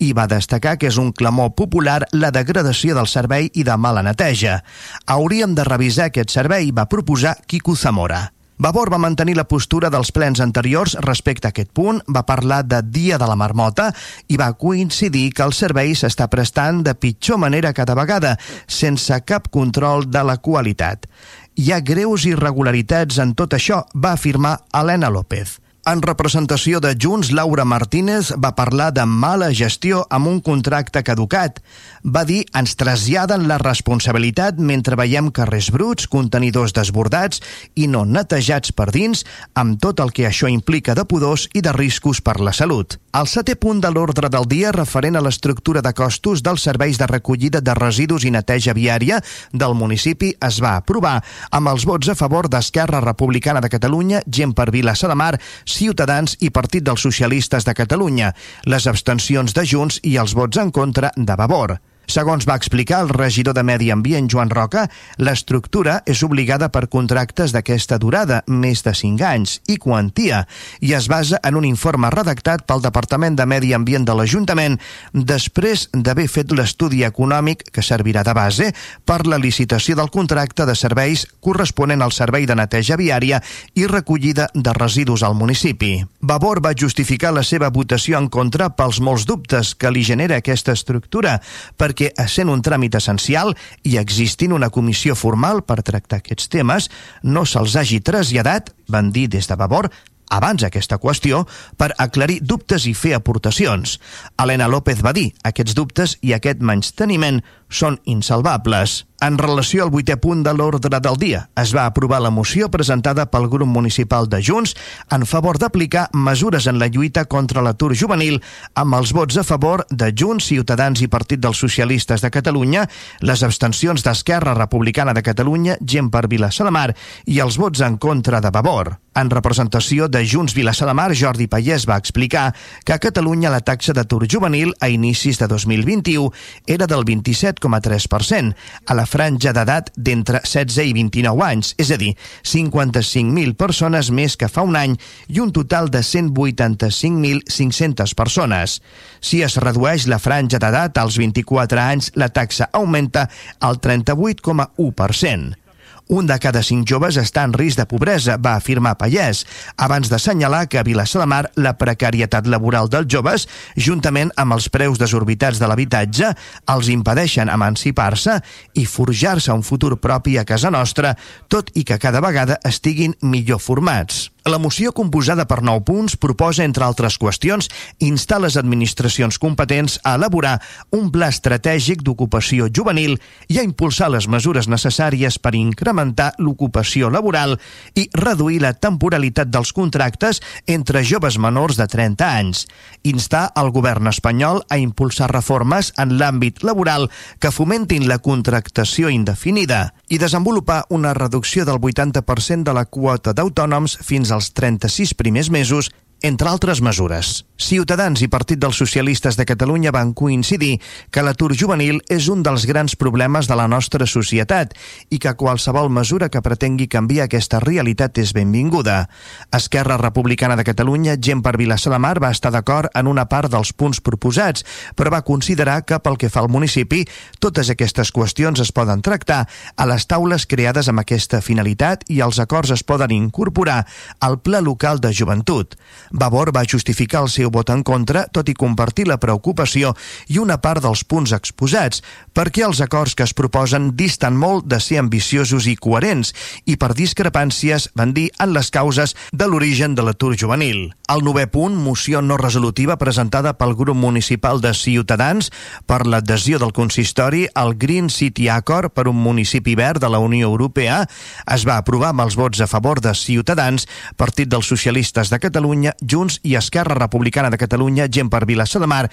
i 0.05 0.11
va 0.13 0.27
destacar 0.29 0.75
que 0.77 0.91
és 0.91 0.99
un 1.01 1.13
clamor 1.13 1.55
popular 1.57 2.03
la 2.13 2.33
degradació 2.35 2.99
del 2.99 3.09
servei 3.09 3.49
i 3.55 3.65
de 3.65 3.77
mala 3.81 4.03
neteja. 4.05 4.59
Hauríem 5.07 5.55
de 5.55 5.65
revisar 5.65 6.11
aquest 6.11 6.35
servei, 6.35 6.69
va 6.73 6.89
proposar 6.91 7.39
Quico 7.47 7.77
Zamora. 7.77 8.27
Vavor 8.59 8.91
va 8.91 8.99
mantenir 8.99 9.37
la 9.39 9.47
postura 9.47 9.87
dels 9.87 10.11
plens 10.11 10.41
anteriors 10.43 10.97
respecte 11.07 11.47
a 11.47 11.53
aquest 11.55 11.71
punt, 11.71 12.01
va 12.11 12.25
parlar 12.27 12.65
de 12.67 12.81
Dia 12.83 13.19
de 13.19 13.29
la 13.31 13.37
Marmota 13.39 13.93
i 14.27 14.39
va 14.41 14.51
coincidir 14.59 15.29
que 15.31 15.47
el 15.47 15.55
servei 15.55 15.95
s'està 15.95 16.27
prestant 16.33 16.83
de 16.83 16.97
pitjor 16.99 17.39
manera 17.39 17.71
cada 17.73 17.95
vegada, 17.95 18.35
sense 18.67 19.15
cap 19.23 19.47
control 19.55 20.09
de 20.11 20.25
la 20.27 20.41
qualitat. 20.43 21.07
Hi 21.55 21.71
ha 21.71 21.79
greus 21.79 22.27
irregularitats 22.27 23.23
en 23.23 23.39
tot 23.39 23.55
això, 23.55 23.85
va 23.95 24.17
afirmar 24.19 24.59
Helena 24.75 25.11
López. 25.11 25.61
En 25.87 26.03
representació 26.03 26.81
de 26.81 26.91
Junts, 27.01 27.31
Laura 27.33 27.65
Martínez 27.65 28.33
va 28.37 28.51
parlar 28.57 28.91
de 28.93 29.05
mala 29.07 29.49
gestió 29.55 30.03
amb 30.11 30.29
un 30.29 30.41
contracte 30.45 31.01
caducat. 31.07 31.63
Va 32.05 32.25
dir, 32.29 32.43
ens 32.59 32.75
traslladen 32.77 33.47
la 33.49 33.57
responsabilitat 33.63 34.59
mentre 34.59 34.99
veiem 35.01 35.31
carrers 35.33 35.71
bruts, 35.73 36.09
contenidors 36.11 36.75
desbordats 36.77 37.41
i 37.75 37.87
no 37.89 38.05
netejats 38.05 38.75
per 38.77 38.91
dins, 38.93 39.25
amb 39.55 39.79
tot 39.81 40.03
el 40.05 40.13
que 40.13 40.27
això 40.29 40.51
implica 40.51 40.99
de 40.99 41.07
pudors 41.09 41.49
i 41.55 41.65
de 41.65 41.73
riscos 41.73 42.21
per 42.21 42.37
la 42.41 42.53
salut. 42.53 42.99
El 43.19 43.27
setè 43.27 43.57
punt 43.57 43.81
de 43.81 43.89
l'ordre 43.91 44.29
del 44.29 44.45
dia 44.47 44.71
referent 44.75 45.17
a 45.17 45.23
l'estructura 45.25 45.81
de 45.83 45.95
costos 45.97 46.43
dels 46.45 46.63
serveis 46.69 47.01
de 47.01 47.07
recollida 47.09 47.63
de 47.65 47.75
residus 47.75 48.27
i 48.29 48.31
neteja 48.31 48.75
viària 48.77 49.23
del 49.51 49.75
municipi 49.75 50.35
es 50.45 50.61
va 50.63 50.77
aprovar 50.77 51.17
amb 51.51 51.73
els 51.73 51.87
vots 51.89 52.13
a 52.13 52.15
favor 52.19 52.51
d'Esquerra 52.53 53.01
Republicana 53.01 53.65
de 53.65 53.73
Catalunya, 53.73 54.21
gent 54.29 54.53
per 54.53 54.69
Vilassar 54.71 55.09
de 55.09 55.17
Mar, 55.17 55.33
Ciutadans 55.69 56.37
i 56.41 56.51
Partit 56.51 56.87
dels 56.87 57.05
Socialistes 57.05 57.67
de 57.69 57.75
Catalunya, 57.77 58.33
les 58.65 58.87
abstencions 58.87 59.55
de 59.55 59.67
Junts 59.69 60.01
i 60.03 60.17
els 60.17 60.35
vots 60.39 60.59
en 60.59 60.73
contra 60.73 61.13
de 61.17 61.37
Vavor. 61.37 61.79
Segons 62.09 62.47
va 62.49 62.55
explicar 62.57 63.03
el 63.05 63.11
regidor 63.13 63.53
de 63.53 63.63
Medi 63.63 63.91
Ambient, 63.93 64.31
Joan 64.33 64.49
Roca, 64.49 64.87
l'estructura 65.21 65.99
és 66.09 66.23
obligada 66.25 66.71
per 66.73 66.87
contractes 66.89 67.53
d'aquesta 67.53 67.99
durada, 68.01 68.39
més 68.49 68.81
de 68.87 68.95
5 68.97 69.27
anys, 69.29 69.59
i 69.69 69.77
quantia, 69.77 70.39
i 70.81 70.95
es 70.97 71.11
basa 71.13 71.37
en 71.45 71.59
un 71.61 71.67
informe 71.69 72.09
redactat 72.15 72.65
pel 72.65 72.81
Departament 72.81 73.37
de 73.37 73.45
Medi 73.45 73.75
Ambient 73.77 74.07
de 74.09 74.15
l'Ajuntament 74.17 74.79
després 75.13 75.85
d'haver 75.93 76.31
fet 76.33 76.55
l'estudi 76.57 77.03
econòmic 77.05 77.67
que 77.69 77.85
servirà 77.85 78.23
de 78.25 78.33
base 78.33 78.71
per 79.05 79.27
la 79.29 79.37
licitació 79.37 79.99
del 80.01 80.09
contracte 80.09 80.65
de 80.65 80.79
serveis 80.81 81.27
corresponent 81.45 82.01
al 82.01 82.17
servei 82.17 82.49
de 82.49 82.57
neteja 82.57 82.97
viària 82.97 83.43
i 83.77 83.85
recollida 83.85 84.49
de 84.55 84.73
residus 84.81 85.27
al 85.29 85.37
municipi. 85.37 85.99
Vavor 86.25 86.65
va 86.65 86.73
justificar 86.73 87.35
la 87.37 87.45
seva 87.45 87.69
votació 87.69 88.17
en 88.17 88.33
contra 88.33 88.73
pels 88.73 89.03
molts 89.05 89.29
dubtes 89.29 89.75
que 89.77 89.93
li 89.93 90.09
genera 90.09 90.41
aquesta 90.41 90.73
estructura, 90.73 91.37
perquè 91.77 91.98
perquè, 91.99 92.13
essent 92.23 92.49
un 92.49 92.63
tràmit 92.63 92.95
essencial 92.95 93.55
i 93.85 93.99
existint 93.99 94.53
una 94.53 94.71
comissió 94.71 95.15
formal 95.17 95.65
per 95.67 95.83
tractar 95.83 96.21
aquests 96.21 96.49
temes, 96.49 96.89
no 97.23 97.45
se'ls 97.45 97.75
hagi 97.77 98.01
traslladat, 98.01 98.71
van 98.89 99.11
dir 99.11 99.29
des 99.29 99.49
de 99.49 99.57
Vavor, 99.57 99.91
abans 100.31 100.63
aquesta 100.63 100.99
qüestió 100.99 101.47
per 101.77 101.95
aclarir 101.99 102.41
dubtes 102.43 102.87
i 102.87 102.95
fer 102.95 103.17
aportacions. 103.17 103.99
Helena 104.39 104.69
López 104.69 105.03
va 105.03 105.13
dir 105.13 105.33
aquests 105.43 105.75
dubtes 105.75 106.19
i 106.23 106.35
aquest 106.35 106.61
menysteniment 106.61 107.43
són 107.69 107.99
insalvables. 108.05 109.08
En 109.21 109.35
relació 109.39 109.83
al 109.83 109.91
vuitè 109.91 110.15
punt 110.23 110.45
de 110.47 110.53
l'ordre 110.55 111.01
del 111.03 111.17
dia, 111.19 111.41
es 111.59 111.73
va 111.75 111.89
aprovar 111.89 112.21
la 112.23 112.31
moció 112.31 112.69
presentada 112.71 113.25
pel 113.27 113.49
grup 113.51 113.67
municipal 113.67 114.29
de 114.31 114.39
Junts 114.47 114.77
en 115.11 115.27
favor 115.27 115.59
d'aplicar 115.59 116.07
mesures 116.13 116.69
en 116.71 116.79
la 116.79 116.87
lluita 116.87 117.25
contra 117.25 117.65
l'atur 117.65 117.97
juvenil 117.99 118.39
amb 118.79 118.95
els 118.95 119.11
vots 119.17 119.41
a 119.41 119.45
favor 119.45 119.83
de 119.91 120.13
Junts, 120.15 120.47
Ciutadans 120.53 121.03
i 121.03 121.11
Partit 121.11 121.43
dels 121.43 121.59
Socialistes 121.59 122.23
de 122.23 122.31
Catalunya, 122.31 122.87
les 123.21 123.43
abstencions 123.43 124.07
d'Esquerra 124.07 124.55
Republicana 124.55 125.17
de 125.17 125.27
Catalunya, 125.27 125.77
Gent 125.83 126.13
per 126.15 126.29
Vilassar 126.31 126.69
de 126.69 126.77
Mar 126.79 126.95
i 127.27 127.43
els 127.43 127.59
vots 127.59 127.83
en 127.83 127.99
contra 127.99 128.41
de 128.41 128.55
Vavor. 128.55 129.01
En 129.19 129.33
representació 129.35 130.07
de 130.07 130.23
Junts 130.23 130.55
Vilassar 130.55 130.87
de 130.87 130.95
Mar, 130.95 131.11
Jordi 131.11 131.49
Pallès 131.51 131.89
va 131.91 131.99
explicar 131.99 132.53
que 132.87 132.95
a 132.95 133.01
Catalunya 133.03 133.51
la 133.51 133.65
taxa 133.67 133.91
d'atur 133.93 134.29
juvenil 134.31 134.77
a 134.79 134.93
inicis 134.95 135.43
de 135.43 135.49
2021 135.51 136.31
era 136.71 136.87
del 136.87 137.03
27 137.03 137.49
7,3%. 137.59 138.55
A 138.87 138.95
la 138.95 139.07
franja 139.09 139.55
d'edat 139.57 139.89
d'entre 139.97 140.43
16 140.45 140.85
i 140.91 140.93
29 140.97 141.45
anys, 141.47 141.75
és 141.81 141.91
a 141.95 141.97
dir, 142.01 142.17
55.000 142.45 143.55
persones 143.59 144.11
més 144.15 144.37
que 144.37 144.49
fa 144.53 144.63
un 144.69 144.77
any 144.79 144.95
i 145.33 145.41
un 145.43 145.53
total 145.57 145.91
de 145.91 146.01
185.500 146.05 148.15
persones. 148.19 148.81
Si 149.21 149.43
es 149.43 149.57
redueix 149.65 150.07
la 150.07 150.19
franja 150.23 150.59
d'edat 150.63 150.99
als 151.01 151.17
24 151.21 151.81
anys, 151.81 152.13
la 152.15 152.29
taxa 152.29 152.69
augmenta 152.73 153.29
al 153.61 153.81
38,1%. 153.81 155.68
Un 156.09 156.25
de 156.25 156.39
cada 156.41 156.63
cinc 156.65 156.89
joves 156.89 157.19
està 157.21 157.43
en 157.45 157.53
risc 157.53 157.77
de 157.77 157.85
pobresa, 157.89 158.39
va 158.41 158.55
afirmar 158.57 158.95
Pallès, 158.97 159.43
abans 159.77 160.09
d'assenyalar 160.09 160.63
que 160.73 160.81
a 160.81 160.85
Vilassar 160.87 161.21
de 161.21 161.27
Mar 161.29 161.43
la 161.61 161.75
precarietat 161.77 162.49
laboral 162.49 162.89
dels 162.89 163.11
joves, 163.13 163.45
juntament 163.77 164.33
amb 164.41 164.57
els 164.57 164.71
preus 164.73 164.97
desorbitats 165.01 165.61
de 165.61 165.69
l'habitatge, 165.69 166.33
els 166.73 166.89
impedeixen 166.95 167.53
emancipar-se 167.53 168.39
i 168.81 168.87
forjar-se 168.89 169.53
un 169.53 169.63
futur 169.63 169.99
propi 170.01 170.39
a 170.41 170.47
casa 170.49 170.73
nostra, 170.73 171.13
tot 171.53 171.69
i 171.77 171.85
que 171.85 172.01
cada 172.01 172.25
vegada 172.25 172.57
estiguin 172.65 173.13
millor 173.21 173.61
formats. 173.61 174.31
La 174.47 174.59
moció, 174.59 174.93
composada 174.95 175.45
per 175.51 175.59
nou 175.67 175.83
punts, 175.85 176.15
proposa, 176.17 176.63
entre 176.65 176.85
altres 176.87 177.19
qüestions, 177.21 177.67
instar 177.99 178.39
les 178.41 178.57
administracions 178.57 179.37
competents 179.43 179.99
a 180.05 180.15
elaborar 180.17 180.55
un 180.95 181.11
pla 181.13 181.29
estratègic 181.29 182.05
d'ocupació 182.07 182.71
juvenil 182.73 183.19
i 183.49 183.59
a 183.59 183.67
impulsar 183.67 184.09
les 184.15 184.29
mesures 184.31 184.71
necessàries 184.71 185.41
per 185.43 185.53
incrementar 185.59 186.31
l'ocupació 186.39 187.11
laboral 187.11 187.59
i 187.99 188.09
reduir 188.15 188.63
la 188.63 188.73
temporalitat 188.73 189.51
dels 189.53 189.75
contractes 189.77 190.41
entre 190.67 191.05
joves 191.05 191.37
menors 191.37 191.77
de 191.77 191.91
30 191.91 192.33
anys. 192.41 192.65
Instar 193.03 193.49
el 193.59 193.73
govern 193.75 194.09
espanyol 194.09 194.63
a 194.71 194.79
impulsar 194.79 195.33
reformes 195.35 195.93
en 195.99 196.17
l'àmbit 196.17 196.63
laboral 196.63 197.11
que 197.39 197.53
fomentin 197.53 198.09
la 198.09 198.23
contractació 198.23 199.11
indefinida 199.11 199.89
i 200.09 200.19
desenvolupar 200.19 200.87
una 200.89 201.13
reducció 201.15 201.67
del 201.69 201.77
80% 201.77 202.65
de 202.65 202.73
la 202.73 202.87
quota 202.89 203.37
d'autònoms 203.37 203.99
fins 204.01 204.33
al 204.33 204.39
els 204.39 204.53
36 204.55 205.15
primers 205.19 205.51
mesos 205.51 205.91
entre 206.23 206.49
altres 206.49 206.81
mesures. 206.81 207.48
Ciutadans 207.59 208.21
i 208.23 208.29
Partit 208.31 208.61
dels 208.63 208.79
Socialistes 208.79 209.35
de 209.35 209.43
Catalunya 209.43 209.91
van 209.91 210.13
coincidir 210.15 210.77
que 211.11 211.25
l'atur 211.27 211.57
juvenil 211.59 211.97
és 212.07 212.29
un 212.31 212.45
dels 212.47 212.69
grans 212.71 212.95
problemes 212.95 213.49
de 213.51 213.57
la 213.59 213.67
nostra 213.67 214.07
societat 214.07 214.77
i 215.11 215.19
que 215.19 215.33
qualsevol 215.35 215.91
mesura 215.91 216.29
que 216.31 216.39
pretengui 216.41 216.87
canviar 216.87 217.27
aquesta 217.27 217.59
realitat 217.59 218.21
és 218.23 218.31
benvinguda. 218.33 219.09
Esquerra 219.51 219.97
Republicana 219.99 220.55
de 220.55 220.63
Catalunya, 220.69 221.17
gent 221.19 221.43
per 221.43 221.57
Vilassar 221.59 221.97
de 221.97 221.99
Mar, 221.99 222.21
va 222.23 222.31
estar 222.31 222.53
d'acord 222.55 222.95
en 222.95 223.11
una 223.11 223.27
part 223.27 223.51
dels 223.51 223.75
punts 223.75 223.99
proposats, 224.07 224.63
però 224.95 225.11
va 225.11 225.27
considerar 225.27 225.83
que 225.83 225.99
pel 225.99 226.17
que 226.17 226.31
fa 226.31 226.47
al 226.47 226.53
municipi, 226.55 227.03
totes 227.43 227.75
aquestes 227.75 228.15
qüestions 228.15 228.63
es 228.63 228.71
poden 228.71 229.03
tractar 229.03 229.49
a 229.75 229.89
les 229.91 230.07
taules 230.07 230.47
creades 230.47 230.87
amb 230.87 231.03
aquesta 231.03 231.43
finalitat 231.43 232.07
i 232.07 232.23
els 232.23 232.39
acords 232.39 232.71
es 232.71 232.87
poden 232.87 233.11
incorporar 233.19 233.83
al 234.21 234.39
Pla 234.47 234.63
Local 234.63 235.03
de 235.03 235.11
Joventut. 235.11 235.75
Vavor 236.15 236.55
va 236.55 236.63
justificar 236.63 237.27
el 237.27 237.35
seu 237.35 237.48
vot 237.55 237.71
en 237.71 237.83
contra, 237.87 238.27
tot 238.33 238.49
i 238.49 238.57
compartir 238.59 239.07
la 239.09 239.19
preocupació 239.23 239.95
i 240.29 240.39
una 240.43 240.59
part 240.63 240.83
dels 240.85 241.05
punts 241.05 241.33
exposats, 241.37 242.03
perquè 242.35 242.65
els 242.67 242.83
acords 242.85 243.15
que 243.15 243.27
es 243.27 243.35
proposen 243.35 243.93
disten 243.97 244.37
molt 244.37 244.67
de 244.67 244.81
ser 244.83 244.99
ambiciosos 245.03 245.69
i 245.71 245.77
coherents 245.77 246.35
i 246.67 246.77
per 246.77 246.93
discrepàncies 246.99 247.91
van 247.99 248.15
dir 248.17 248.29
en 248.43 248.53
les 248.57 248.71
causes 248.75 249.15
de 249.33 249.47
l'origen 249.47 249.95
de 249.95 250.05
l'atur 250.05 250.35
juvenil. 250.37 250.89
El 251.09 251.25
novè 251.25 251.47
punt, 251.49 251.77
moció 251.79 252.21
no 252.21 252.37
resolutiva 252.37 252.99
presentada 253.01 253.55
pel 253.57 253.75
grup 253.79 253.97
municipal 253.97 254.61
de 254.61 254.75
Ciutadans 254.75 255.53
per 255.87 256.03
l'adhesió 256.07 256.59
del 256.59 256.75
consistori 256.77 257.47
al 257.55 257.77
Green 257.79 258.11
City 258.11 258.49
Accord 258.53 258.93
per 258.93 259.07
un 259.09 259.17
municipi 259.23 259.75
verd 259.79 260.03
de 260.03 260.11
la 260.11 260.19
Unió 260.19 260.51
Europea, 260.51 261.05
es 261.47 261.65
va 261.65 261.79
aprovar 261.79 262.11
amb 262.13 262.27
els 262.27 262.37
vots 262.37 262.61
a 262.61 262.67
favor 262.67 263.01
de 263.01 263.15
Ciutadans, 263.15 263.87
Partit 264.19 264.51
dels 264.51 264.67
Socialistes 264.67 265.31
de 265.31 265.39
Catalunya 265.39 265.95
Junts 266.03 266.41
i 266.43 266.57
Esquerra 266.59 266.99
Republicana 266.99 267.38
de 267.47 267.61
Catalunya, 267.63 268.09
gent 268.11 268.27
per 268.27 268.43
Vilassar 268.51 268.83
de 268.83 268.89
Mar 268.91 269.05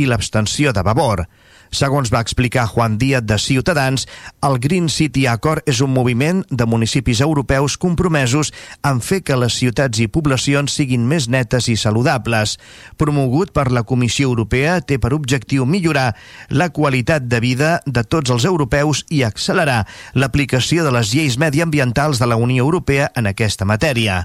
i 0.00 0.08
l'abstenció 0.08 0.72
de 0.72 0.80
Vavor. 0.80 1.26
Segons 1.74 2.12
va 2.14 2.20
explicar 2.22 2.68
Juan 2.70 2.98
Díaz 2.98 3.24
de 3.26 3.34
Ciutadans, 3.42 4.06
el 4.46 4.60
Green 4.62 4.86
City 4.88 5.24
Accord 5.26 5.66
és 5.66 5.80
un 5.82 5.90
moviment 5.90 6.44
de 6.50 6.66
municipis 6.70 7.18
europeus 7.24 7.74
compromesos 7.82 8.52
en 8.86 9.00
fer 9.02 9.24
que 9.26 9.34
les 9.34 9.56
ciutats 9.58 9.98
i 9.98 10.06
poblacions 10.06 10.70
siguin 10.70 11.02
més 11.10 11.26
netes 11.26 11.66
i 11.72 11.74
saludables. 11.74 12.60
Promogut 12.96 13.50
per 13.50 13.72
la 13.74 13.82
Comissió 13.82 14.28
Europea, 14.30 14.76
té 14.86 15.00
per 15.02 15.10
objectiu 15.16 15.66
millorar 15.66 16.12
la 16.48 16.68
qualitat 16.70 17.26
de 17.26 17.42
vida 17.42 17.72
de 17.86 18.04
tots 18.06 18.30
els 18.30 18.46
europeus 18.46 19.02
i 19.10 19.24
accelerar 19.26 19.80
l'aplicació 20.14 20.86
de 20.86 20.94
les 20.94 21.10
lleis 21.10 21.38
mediambientals 21.42 22.22
de 22.22 22.30
la 22.30 22.38
Unió 22.38 22.62
Europea 22.62 23.10
en 23.18 23.26
aquesta 23.26 23.66
matèria. 23.66 24.20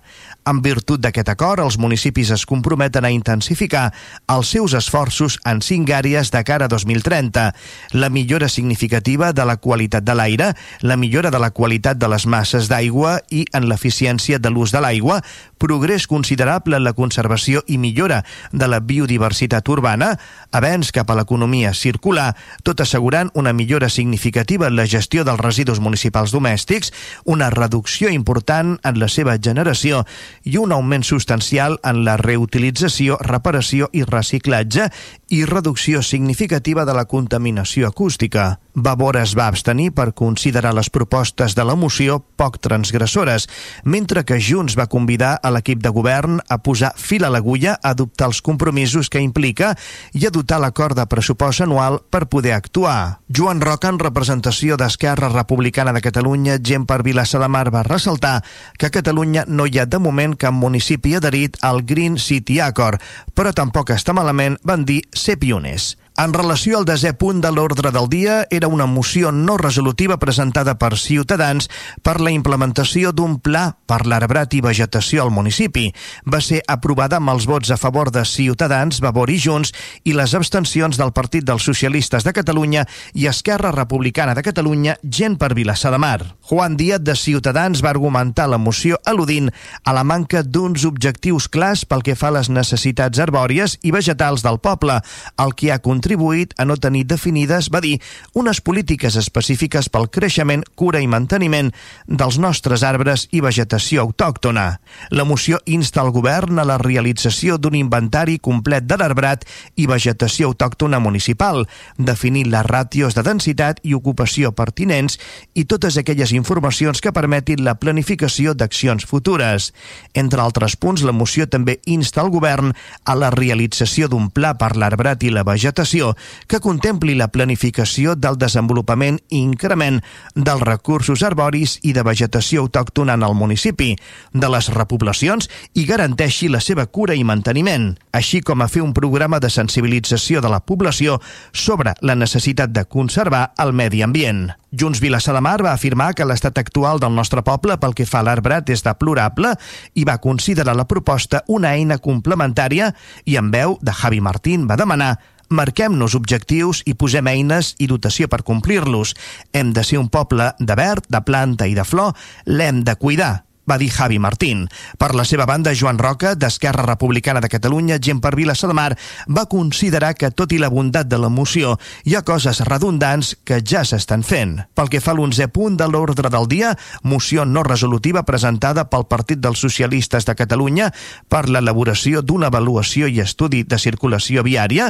En 0.46 0.62
virtut 0.62 1.02
d'aquest 1.02 1.34
acord, 1.34 1.66
els 1.66 1.80
municipis 1.82 2.30
es 2.38 2.46
comprometen 2.46 3.10
a 3.10 3.14
intensificar 3.16 3.90
els 4.30 4.54
seus 4.54 4.78
esforços 4.78 5.42
en 5.50 5.66
cinc 5.66 5.90
àrees 5.98 6.30
de 6.30 6.46
cara 6.46 6.70
a 6.70 6.74
2030 6.78 7.39
tracta 7.40 7.56
la 7.92 8.10
millora 8.10 8.50
significativa 8.50 9.34
de 9.34 9.46
la 9.46 9.58
qualitat 9.58 10.04
de 10.04 10.14
l'aire, 10.14 10.54
la 10.82 10.96
millora 10.96 11.32
de 11.32 11.40
la 11.40 11.50
qualitat 11.50 11.98
de 11.98 12.08
les 12.08 12.26
masses 12.28 12.70
d'aigua 12.70 13.20
i 13.32 13.46
en 13.54 13.66
l'eficiència 13.66 14.38
de 14.38 14.50
l'ús 14.50 14.72
de 14.72 14.80
l'aigua, 14.80 15.24
progrés 15.58 16.06
considerable 16.08 16.78
en 16.78 16.84
la 16.84 16.94
conservació 16.94 17.64
i 17.68 17.78
millora 17.78 18.24
de 18.52 18.68
la 18.68 18.80
biodiversitat 18.80 19.68
urbana, 19.70 20.14
avenç 20.52 20.92
cap 20.94 21.10
a 21.10 21.18
l'economia 21.18 21.74
circular, 21.74 22.36
tot 22.64 22.80
assegurant 22.80 23.32
una 23.34 23.54
millora 23.54 23.90
significativa 23.90 24.68
en 24.68 24.78
la 24.78 24.86
gestió 24.86 25.26
dels 25.26 25.42
residus 25.42 25.82
municipals 25.82 26.32
domèstics, 26.32 26.94
una 27.26 27.50
reducció 27.50 28.10
important 28.14 28.78
en 28.84 29.00
la 29.00 29.10
seva 29.10 29.38
generació 29.42 30.06
i 30.44 30.58
un 30.62 30.72
augment 30.72 31.04
substancial 31.04 31.80
en 31.84 32.06
la 32.06 32.18
reutilització, 32.22 33.18
reparació 33.26 33.90
i 33.94 34.06
reciclatge 34.06 34.92
i 35.30 35.46
reducció 35.46 36.02
significativa 36.02 36.86
de 36.86 36.94
la 36.94 37.06
contaminació 37.06 37.88
acústica. 37.88 38.60
Vavor 38.74 39.18
es 39.18 39.34
va 39.38 39.48
abstenir 39.50 39.92
per 39.92 40.14
considerar 40.16 40.72
les 40.74 40.90
propostes 40.90 41.56
de 41.56 41.66
la 41.66 41.76
moció 41.76 42.20
poc 42.40 42.60
transgressores, 42.64 43.48
mentre 43.84 44.24
que 44.24 44.40
Junts 44.40 44.78
va 44.80 44.88
convidar 44.88 45.36
a 45.44 45.52
l'equip 45.52 45.82
de 45.84 45.92
govern 45.94 46.40
a 46.48 46.60
posar 46.64 46.94
fil 46.96 47.26
a 47.26 47.32
l'agulla, 47.34 47.76
a 47.82 47.92
adoptar 47.92 48.30
els 48.30 48.42
compromisos 48.42 49.10
que 49.10 49.22
implica 49.22 49.74
i 50.14 50.26
a 50.26 50.32
dotar 50.32 50.62
l'acord 50.64 50.98
de 50.98 51.06
pressupost 51.12 51.66
anual 51.66 52.00
per 52.10 52.28
poder 52.30 52.54
actuar. 52.56 53.20
Joan 53.28 53.62
Roca, 53.62 53.90
en 53.90 54.00
representació 54.00 54.78
d'Esquerra 54.78 55.30
Republicana 55.34 55.94
de 55.94 56.02
Catalunya, 56.06 56.58
gent 56.64 56.88
per 56.90 57.02
Vilassar 57.04 57.42
de 57.44 57.50
Mar, 57.52 57.68
va 57.74 57.84
ressaltar 57.84 58.44
que 58.78 58.88
a 58.88 58.94
Catalunya 58.96 59.46
no 59.48 59.68
hi 59.68 59.80
ha 59.80 59.86
de 59.86 60.00
moment 60.00 60.38
cap 60.40 60.54
municipi 60.56 61.16
adherit 61.18 61.58
al 61.62 61.84
Green 61.84 62.18
City 62.18 62.60
Accord, 62.64 63.02
però 63.36 63.54
tampoc 63.54 63.92
està 63.94 64.16
malament, 64.16 64.58
van 64.64 64.86
dir, 64.88 65.02
ser 65.20 65.38
pioners. 65.38 65.98
En 66.20 66.34
relació 66.36 66.76
al 66.76 66.84
desè 66.84 67.14
punt 67.16 67.38
de 67.40 67.48
l'ordre 67.56 67.94
del 67.96 68.10
dia, 68.12 68.42
era 68.52 68.68
una 68.68 68.84
moció 68.86 69.30
no 69.32 69.54
resolutiva 69.56 70.18
presentada 70.20 70.74
per 70.76 70.98
Ciutadans 71.00 71.70
per 72.04 72.18
la 72.20 72.34
implementació 72.36 73.14
d'un 73.16 73.38
pla 73.40 73.62
per 73.88 74.02
l'arbrat 74.04 74.52
i 74.58 74.60
vegetació 74.60 75.24
al 75.24 75.32
municipi. 75.32 75.86
Va 76.28 76.42
ser 76.44 76.60
aprovada 76.68 77.22
amb 77.22 77.32
els 77.32 77.46
vots 77.48 77.72
a 77.72 77.78
favor 77.80 78.12
de 78.12 78.26
Ciutadans, 78.28 79.00
Vavor 79.00 79.32
i 79.32 79.38
Junts 79.40 79.72
i 80.04 80.12
les 80.18 80.34
abstencions 80.36 81.00
del 81.00 81.14
Partit 81.16 81.46
dels 81.48 81.64
Socialistes 81.64 82.28
de 82.28 82.36
Catalunya 82.36 82.84
i 83.14 83.30
Esquerra 83.32 83.72
Republicana 83.72 84.36
de 84.36 84.44
Catalunya, 84.44 84.98
gent 85.04 85.40
per 85.40 85.54
Vilassar 85.56 85.94
de 85.96 86.02
Mar. 86.04 86.36
Juan 86.52 86.76
Díaz 86.76 87.00
de 87.00 87.16
Ciutadans 87.16 87.80
va 87.80 87.94
argumentar 87.94 88.50
la 88.52 88.60
moció 88.60 89.00
al·ludint 89.06 89.54
a 89.86 89.96
la 89.96 90.04
manca 90.04 90.44
d'uns 90.44 90.84
objectius 90.84 91.48
clars 91.48 91.88
pel 91.88 92.04
que 92.04 92.20
fa 92.20 92.28
a 92.34 92.38
les 92.42 92.52
necessitats 92.52 93.24
arbòries 93.24 93.80
i 93.88 93.96
vegetals 93.96 94.44
del 94.44 94.60
poble, 94.60 95.00
el 95.40 95.56
que 95.56 95.72
ha 95.72 95.80
contribuït 95.80 96.09
contribuït 96.10 96.56
a 96.58 96.66
no 96.66 96.76
tenir 96.78 97.06
definides, 97.06 97.70
va 97.70 97.82
dir, 97.82 98.00
unes 98.34 98.62
polítiques 98.62 99.16
específiques 99.16 99.90
pel 99.90 100.10
creixement, 100.10 100.64
cura 100.76 101.02
i 101.02 101.08
manteniment 101.08 101.70
dels 102.08 102.40
nostres 102.40 102.82
arbres 102.84 103.28
i 103.32 103.42
vegetació 103.42 104.02
autòctona. 104.08 104.80
La 105.12 105.24
moció 105.24 105.60
insta 105.66 106.02
el 106.02 106.12
govern 106.12 106.58
a 106.60 106.66
la 106.66 106.80
realització 106.82 107.58
d'un 107.58 107.76
inventari 107.76 108.40
complet 108.40 108.88
de 108.90 108.98
l'arbrat 108.98 109.46
i 109.76 109.86
vegetació 109.86 110.50
autòctona 110.50 111.00
municipal, 111.00 111.68
definint 111.98 112.50
les 112.50 112.66
ràtios 112.66 113.14
de 113.14 113.24
densitat 113.24 113.80
i 113.84 113.94
ocupació 113.94 114.52
pertinents 114.52 115.20
i 115.54 115.66
totes 115.66 115.98
aquelles 115.98 116.34
informacions 116.34 117.02
que 117.02 117.14
permetin 117.14 117.64
la 117.64 117.78
planificació 117.78 118.56
d'accions 118.56 119.06
futures. 119.06 119.74
Entre 120.14 120.42
altres 120.42 120.76
punts, 120.76 121.04
la 121.06 121.14
moció 121.14 121.46
també 121.46 121.80
insta 121.86 122.24
el 122.26 122.34
govern 122.34 122.74
a 123.06 123.16
la 123.16 123.30
realització 123.30 124.10
d'un 124.10 124.32
pla 124.34 124.56
per 124.58 124.74
l'arbrat 124.76 125.22
i 125.24 125.30
la 125.30 125.46
vegetació 125.46 125.99
d'acció 126.00 126.16
que 126.48 126.60
contempli 126.60 127.16
la 127.16 127.30
planificació 127.30 128.16
del 128.16 128.38
desenvolupament 128.40 129.20
i 129.30 129.42
increment 129.44 130.00
dels 130.36 130.64
recursos 130.64 131.24
arboris 131.24 131.80
i 131.84 131.94
de 131.94 132.04
vegetació 132.04 132.64
autòctona 132.64 133.14
en 133.14 133.24
el 133.24 133.36
municipi, 133.36 133.96
de 134.34 134.50
les 134.50 134.70
repoblacions 134.74 135.50
i 135.76 135.86
garanteixi 135.86 136.50
la 136.50 136.62
seva 136.62 136.88
cura 136.88 137.16
i 137.16 137.24
manteniment, 137.24 137.98
així 138.12 138.42
com 138.42 138.62
a 138.62 138.68
fer 138.68 138.82
un 138.82 138.94
programa 138.94 139.40
de 139.40 139.50
sensibilització 139.50 140.42
de 140.42 140.50
la 140.50 140.62
població 140.62 141.20
sobre 141.54 141.94
la 142.02 142.16
necessitat 142.16 142.72
de 142.72 142.86
conservar 142.86 143.52
el 143.58 143.74
medi 143.74 144.02
ambient. 144.02 144.50
Junts 144.72 145.00
Vilassar 145.02 145.34
de 145.34 145.42
Mar 145.42 145.64
va 145.66 145.74
afirmar 145.74 146.14
que 146.14 146.26
l'estat 146.26 146.58
actual 146.62 147.00
del 147.02 147.16
nostre 147.16 147.42
poble 147.42 147.80
pel 147.82 147.96
que 147.98 148.06
fa 148.06 148.22
a 148.22 148.28
l'arbrat 148.28 148.70
és 148.70 148.84
deplorable 148.86 149.56
i 149.98 150.06
va 150.06 150.20
considerar 150.22 150.76
la 150.78 150.86
proposta 150.86 151.42
una 151.48 151.74
eina 151.74 151.98
complementària 151.98 152.94
i 153.26 153.40
en 153.42 153.50
veu 153.50 153.80
de 153.82 153.94
Javi 153.94 154.22
Martín 154.22 154.68
va 154.70 154.78
demanar 154.78 155.16
marquem-nos 155.50 156.16
objectius 156.16 156.84
i 156.86 156.96
posem 156.96 157.28
eines 157.28 157.76
i 157.80 157.90
dotació 157.90 158.30
per 158.30 158.44
complir-los. 158.48 159.16
Hem 159.54 159.74
de 159.74 159.84
ser 159.84 160.00
un 160.00 160.10
poble 160.10 160.54
de 160.60 160.80
verd, 160.80 161.06
de 161.10 161.22
planta 161.26 161.68
i 161.68 161.78
de 161.78 161.86
flor, 161.86 162.16
l'hem 162.46 162.84
de 162.84 162.96
cuidar 162.96 163.36
va 163.70 163.78
dir 163.78 163.92
Javi 163.92 164.18
Martín. 164.20 164.68
Per 164.98 165.14
la 165.14 165.24
seva 165.26 165.46
banda, 165.46 165.76
Joan 165.78 166.00
Roca, 166.02 166.34
d'Esquerra 166.36 166.86
Republicana 166.88 167.42
de 167.44 167.52
Catalunya, 167.52 168.00
gent 168.02 168.22
per 168.22 168.34
Vila 168.36 168.56
de 168.60 168.74
Mar, 168.74 168.98
va 169.28 169.46
considerar 169.46 170.16
que, 170.16 170.32
tot 170.32 170.52
i 170.52 170.58
la 170.58 170.72
bondat 170.74 171.08
de 171.08 171.20
la 171.22 171.30
moció, 171.30 171.78
hi 172.04 172.16
ha 172.16 172.24
coses 172.26 172.64
redundants 172.66 173.36
que 173.46 173.62
ja 173.62 173.84
s'estan 173.86 174.24
fent. 174.24 174.58
Pel 174.74 174.90
que 174.90 175.02
fa 175.02 175.14
a 175.14 175.18
l'11 175.18 175.52
punt 175.54 175.78
de 175.78 175.88
l'ordre 175.88 176.30
del 176.34 176.50
dia, 176.50 176.76
moció 177.04 177.46
no 177.46 177.64
resolutiva 177.64 178.26
presentada 178.26 178.90
pel 178.90 179.06
Partit 179.06 179.40
dels 179.40 179.62
Socialistes 179.62 180.26
de 180.26 180.36
Catalunya 180.36 180.92
per 181.30 181.48
l'elaboració 181.50 182.24
d'una 182.24 182.50
avaluació 182.50 183.08
i 183.08 183.22
estudi 183.22 183.64
de 183.64 183.78
circulació 183.78 184.44
viària, 184.44 184.90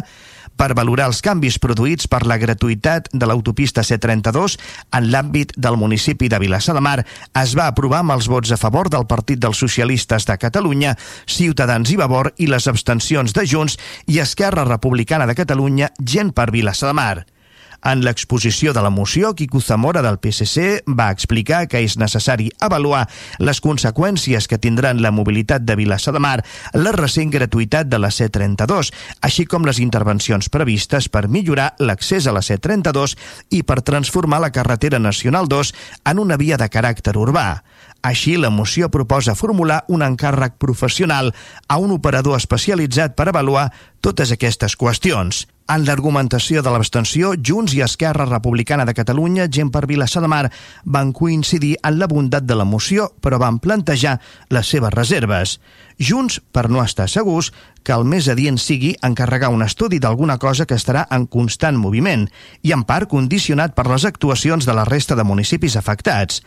per 0.59 0.73
valorar 0.75 1.07
els 1.07 1.21
canvis 1.23 1.55
produïts 1.63 2.09
per 2.11 2.25
la 2.27 2.37
gratuïtat 2.41 3.07
de 3.13 3.29
l'autopista 3.29 3.85
C32 3.87 4.57
en 4.99 5.07
l'àmbit 5.13 5.55
del 5.55 5.79
municipi 5.79 6.27
de 6.27 6.41
Vilassar 6.43 6.75
de 6.75 6.83
Mar 6.83 6.97
es 7.41 7.55
va 7.55 7.69
aprovar 7.71 8.03
amb 8.03 8.17
els 8.17 8.27
vots 8.27 8.51
a 8.51 8.59
favor 8.59 8.91
del 8.91 9.07
Partit 9.07 9.39
dels 9.39 9.63
Socialistes 9.63 10.27
de 10.27 10.37
Catalunya, 10.37 10.95
Ciutadans 11.25 11.89
i 11.95 11.97
Vavor 11.99 12.33
i 12.37 12.51
les 12.51 12.67
abstencions 12.67 13.33
de 13.33 13.47
Junts 13.47 13.79
i 14.07 14.19
Esquerra 14.19 14.67
Republicana 14.67 15.29
de 15.29 15.39
Catalunya, 15.39 15.93
gent 16.03 16.35
per 16.35 16.51
Vilassar 16.51 16.91
de 16.91 16.99
Mar. 16.99 17.38
En 17.83 18.01
l'exposició 18.03 18.73
de 18.75 18.81
la 18.83 18.89
moció, 18.89 19.33
Quico 19.35 19.61
Zamora 19.61 20.01
del 20.03 20.17
PSC 20.19 20.83
va 20.99 21.09
explicar 21.15 21.61
que 21.71 21.79
és 21.79 21.95
necessari 21.97 22.49
avaluar 22.59 23.05
les 23.39 23.61
conseqüències 23.63 24.49
que 24.51 24.59
tindran 24.59 24.99
la 25.01 25.13
mobilitat 25.15 25.63
de 25.63 25.77
Vilassar 25.79 26.13
de 26.13 26.19
Mar, 26.19 26.43
la 26.73 26.91
recent 26.91 27.31
gratuïtat 27.31 27.87
de 27.87 27.99
la 28.01 28.11
C32, 28.11 28.91
així 29.21 29.45
com 29.47 29.63
les 29.63 29.79
intervencions 29.79 30.49
previstes 30.51 31.07
per 31.07 31.29
millorar 31.31 31.71
l'accés 31.79 32.27
a 32.27 32.35
la 32.35 32.43
C32 32.43 33.15
i 33.55 33.63
per 33.63 33.79
transformar 33.81 34.41
la 34.43 34.51
carretera 34.51 34.99
Nacional 34.99 35.47
2 35.47 35.73
en 36.11 36.19
una 36.19 36.35
via 36.35 36.57
de 36.59 36.67
caràcter 36.67 37.15
urbà. 37.15 37.61
Així, 38.01 38.35
la 38.37 38.49
moció 38.49 38.89
proposa 38.91 39.35
formular 39.35 39.83
un 39.87 40.03
encàrrec 40.03 40.55
professional 40.59 41.33
a 41.67 41.77
un 41.79 41.91
operador 41.95 42.37
especialitzat 42.39 43.15
per 43.15 43.29
avaluar 43.29 43.69
totes 44.03 44.31
aquestes 44.35 44.75
qüestions. 44.79 45.45
En 45.69 45.83
l'argumentació 45.85 46.63
de 46.65 46.71
l'abstenció, 46.73 47.35
Junts 47.45 47.75
i 47.77 47.83
Esquerra 47.85 48.25
Republicana 48.25 48.87
de 48.89 48.95
Catalunya, 48.97 49.45
gent 49.53 49.69
per 49.69 49.83
Vilassar 49.85 50.23
de 50.23 50.29
Mar, 50.31 50.47
van 50.81 51.11
coincidir 51.13 51.75
en 51.85 51.99
la 51.99 52.07
bondat 52.09 52.47
de 52.49 52.57
la 52.57 52.65
moció, 52.65 53.11
però 53.21 53.37
van 53.37 53.59
plantejar 53.61 54.15
les 54.49 54.71
seves 54.73 54.95
reserves. 54.95 55.59
Junts, 55.99 56.39
per 56.55 56.69
no 56.71 56.79
estar 56.79 57.09
segurs, 57.11 57.51
que 57.83 57.95
el 57.95 58.05
més 58.05 58.27
adient 58.31 58.59
sigui 58.61 58.91
encarregar 59.05 59.49
un 59.49 59.63
estudi 59.63 59.99
d'alguna 59.99 60.37
cosa 60.37 60.65
que 60.69 60.75
estarà 60.77 61.05
en 61.15 61.25
constant 61.31 61.77
moviment 61.79 62.27
i 62.63 62.73
en 62.75 62.83
part 62.87 63.09
condicionat 63.09 63.73
per 63.75 63.87
les 63.89 64.05
actuacions 64.05 64.67
de 64.67 64.75
la 64.75 64.85
resta 64.87 65.15
de 65.17 65.25
municipis 65.27 65.75
afectats. 65.79 66.43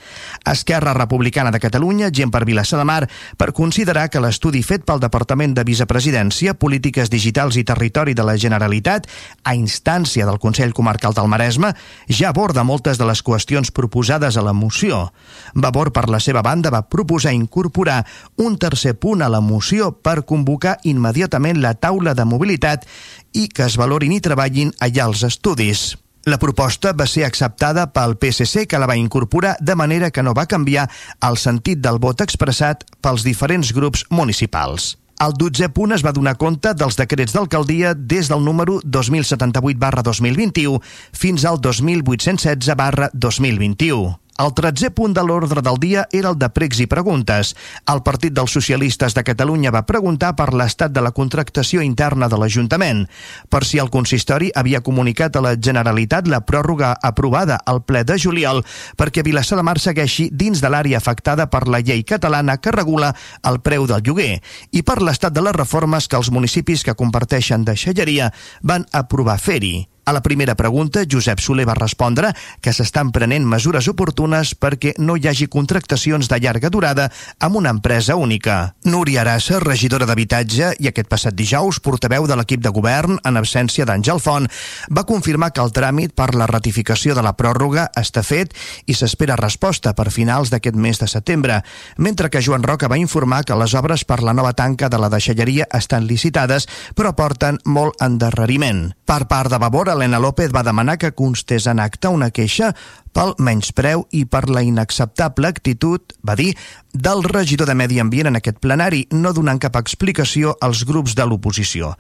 Esquerra 0.49 0.95
Republicana 0.95 1.51
de 1.51 1.61
Catalunya, 1.61 2.13
gent 2.15 2.31
per 2.33 2.45
Vilassar 2.49 2.79
de 2.81 2.87
Mar, 2.89 3.09
per 3.37 3.51
considerar 3.57 4.09
que 4.09 4.23
l'estudi 4.23 4.63
fet 4.63 4.87
pel 4.89 5.03
Departament 5.03 5.57
de 5.57 5.65
Vicepresidència, 5.69 6.55
Polítiques 6.55 7.11
Digitals 7.11 7.59
i 7.61 7.65
Territori 7.65 8.15
de 8.15 8.25
la 8.25 8.37
Generalitat, 8.39 9.09
a 9.45 9.57
instància 9.59 10.29
del 10.29 10.41
Consell 10.41 10.73
Comarcal 10.73 11.17
del 11.17 11.29
Maresme, 11.29 11.75
ja 12.09 12.31
aborda 12.31 12.65
moltes 12.65 13.01
de 13.01 13.09
les 13.09 13.25
qüestions 13.25 13.73
proposades 13.73 14.37
a 14.37 14.47
la 14.47 14.55
moció. 14.57 15.11
Vavor, 15.55 15.93
per 15.93 16.09
la 16.09 16.21
seva 16.21 16.43
banda, 16.43 16.71
va 16.71 16.87
proposar 16.89 17.35
incorporar 17.35 18.05
un 18.37 18.57
tercer 18.57 18.95
punt 18.95 19.23
a 19.23 19.29
la 19.29 19.42
moció 19.43 19.91
per 19.93 20.23
convocar 20.25 20.79
immediatament 20.89 21.61
la 21.61 21.75
taula 21.75 22.15
de 22.15 22.25
mobilitat 22.25 22.87
i 23.35 23.49
que 23.49 23.67
es 23.67 23.77
valorin 23.81 24.15
i 24.17 24.23
treballin 24.25 24.73
allà 24.81 25.11
els 25.11 25.27
estudis. 25.29 25.93
La 26.25 26.39
proposta 26.39 26.93
va 26.95 27.09
ser 27.11 27.25
acceptada 27.27 27.89
pel 27.91 28.15
PSC, 28.15 28.69
que 28.71 28.79
la 28.79 28.87
va 28.87 28.97
incorporar 28.97 29.57
de 29.59 29.75
manera 29.75 30.13
que 30.15 30.23
no 30.23 30.37
va 30.39 30.47
canviar 30.47 30.87
el 31.29 31.37
sentit 31.37 31.83
del 31.83 31.99
vot 31.99 32.23
expressat 32.23 32.87
pels 33.03 33.27
diferents 33.27 33.75
grups 33.75 34.07
municipals. 34.09 34.93
El 35.23 35.35
12 35.39 35.69
punt 35.75 35.95
es 35.95 36.03
va 36.07 36.15
donar 36.15 36.37
compte 36.39 36.73
dels 36.79 36.97
decrets 36.99 37.35
d'alcaldia 37.35 37.93
des 37.95 38.31
del 38.31 38.43
número 38.47 38.79
2078 38.85 39.79
barra 39.79 40.03
2021 40.03 40.81
fins 41.13 41.45
al 41.45 41.61
2816 41.63 42.75
barra 42.79 43.11
2021. 43.13 44.22
El 44.43 44.51
13è 44.59 44.91
punt 44.91 45.13
de 45.15 45.23
l'ordre 45.23 45.63
del 45.63 45.77
dia 45.79 46.03
era 46.11 46.33
el 46.33 46.39
de 46.39 46.49
pregs 46.51 46.81
i 46.83 46.89
preguntes. 46.91 47.53
El 47.93 48.01
Partit 48.03 48.35
dels 48.35 48.51
Socialistes 48.57 49.15
de 49.15 49.23
Catalunya 49.23 49.71
va 49.71 49.85
preguntar 49.87 50.33
per 50.35 50.49
l'estat 50.51 50.91
de 50.91 51.05
la 51.05 51.13
contractació 51.15 51.85
interna 51.87 52.27
de 52.33 52.41
l'Ajuntament, 52.41 53.05
per 53.53 53.63
si 53.69 53.79
el 53.79 53.93
consistori 53.95 54.51
havia 54.59 54.83
comunicat 54.83 55.39
a 55.39 55.45
la 55.47 55.55
Generalitat 55.55 56.27
la 56.27 56.43
pròrroga 56.43 56.91
aprovada 57.11 57.61
al 57.67 57.85
ple 57.87 58.03
de 58.09 58.19
juliol 58.19 58.65
perquè 58.99 59.23
Vilassar 59.23 59.61
de 59.61 59.67
Mar 59.69 59.79
segueixi 59.79 60.29
dins 60.33 60.65
de 60.65 60.75
l'àrea 60.75 60.99
afectada 60.99 61.47
per 61.47 61.69
la 61.69 61.79
llei 61.79 62.03
catalana 62.03 62.59
que 62.59 62.75
regula 62.75 63.15
el 63.47 63.63
preu 63.63 63.87
del 63.87 64.03
lloguer 64.03 64.41
i 64.73 64.83
per 64.83 64.99
l'estat 65.03 65.31
de 65.31 65.47
les 65.47 65.55
reformes 65.55 66.11
que 66.11 66.19
els 66.19 66.35
municipis 66.35 66.83
que 66.83 66.99
comparteixen 66.99 67.63
deixalleria 67.69 68.33
van 68.63 68.91
aprovar 68.91 69.39
fer-hi. 69.39 69.92
A 70.05 70.13
la 70.13 70.21
primera 70.21 70.57
pregunta, 70.57 71.05
Josep 71.09 71.39
Soler 71.39 71.63
va 71.69 71.77
respondre 71.79 72.33
que 72.61 72.73
s'estan 72.75 73.13
prenent 73.15 73.45
mesures 73.47 73.87
oportunes 73.87 74.51
perquè 74.59 74.97
no 74.99 75.15
hi 75.15 75.29
hagi 75.31 75.47
contractacions 75.47 76.27
de 76.27 76.41
llarga 76.43 76.73
durada 76.75 77.05
amb 77.39 77.61
una 77.61 77.71
empresa 77.71 78.17
única. 78.19 78.75
Núria 78.83 79.21
Arassa, 79.23 79.61
regidora 79.63 80.09
d'Habitatge 80.11 80.73
i 80.83 80.89
aquest 80.91 81.07
passat 81.07 81.37
dijous, 81.39 81.79
portaveu 81.79 82.27
de 82.27 82.35
l'equip 82.35 82.65
de 82.65 82.73
govern 82.75 83.21
en 83.23 83.39
absència 83.39 83.87
d'Àngel 83.87 84.19
Font, 84.19 84.49
va 84.91 85.07
confirmar 85.07 85.53
que 85.55 85.63
el 85.63 85.71
tràmit 85.71 86.17
per 86.19 86.33
la 86.35 86.51
ratificació 86.51 87.15
de 87.15 87.23
la 87.23 87.37
pròrroga 87.39 87.87
està 87.95 88.27
fet 88.27 88.59
i 88.91 88.99
s'espera 88.99 89.39
resposta 89.39 89.95
per 89.95 90.11
finals 90.11 90.51
d'aquest 90.51 90.75
mes 90.75 90.99
de 90.99 91.07
setembre, 91.07 91.61
mentre 91.97 92.27
que 92.27 92.43
Joan 92.43 92.67
Roca 92.67 92.91
va 92.91 92.99
informar 92.99 93.45
que 93.47 93.55
les 93.55 93.79
obres 93.79 94.03
per 94.03 94.19
la 94.27 94.35
nova 94.35 94.51
tanca 94.53 94.91
de 94.91 94.99
la 94.99 95.13
deixalleria 95.15 95.71
estan 95.71 96.11
licitades 96.11 96.67
però 96.99 97.15
porten 97.15 97.63
molt 97.71 98.03
endarreriment. 98.03 98.89
Per 99.07 99.29
part 99.31 99.53
de 99.53 99.63
Vavor, 99.63 99.92
Helena 99.93 100.21
López 100.23 100.53
va 100.55 100.65
demanar 100.67 100.99
que 100.99 101.13
constés 101.13 101.67
en 101.71 101.81
acte 101.81 102.09
una 102.09 102.31
queixa 102.31 102.73
pel 103.13 103.35
menyspreu 103.39 104.07
i 104.11 104.25
per 104.25 104.49
la 104.51 104.63
inacceptable 104.65 105.49
actitud, 105.49 106.15
va 106.25 106.37
dir, 106.39 106.53
del 106.93 107.23
regidor 107.25 107.69
de 107.69 107.75
Medi 107.77 108.01
Ambient 108.01 108.29
en 108.29 108.37
aquest 108.37 108.59
plenari, 108.61 109.07
no 109.13 109.33
donant 109.33 109.61
cap 109.61 109.77
explicació 109.81 110.53
als 110.61 110.83
grups 110.89 111.15
de 111.17 111.25
l'oposició. 111.29 111.95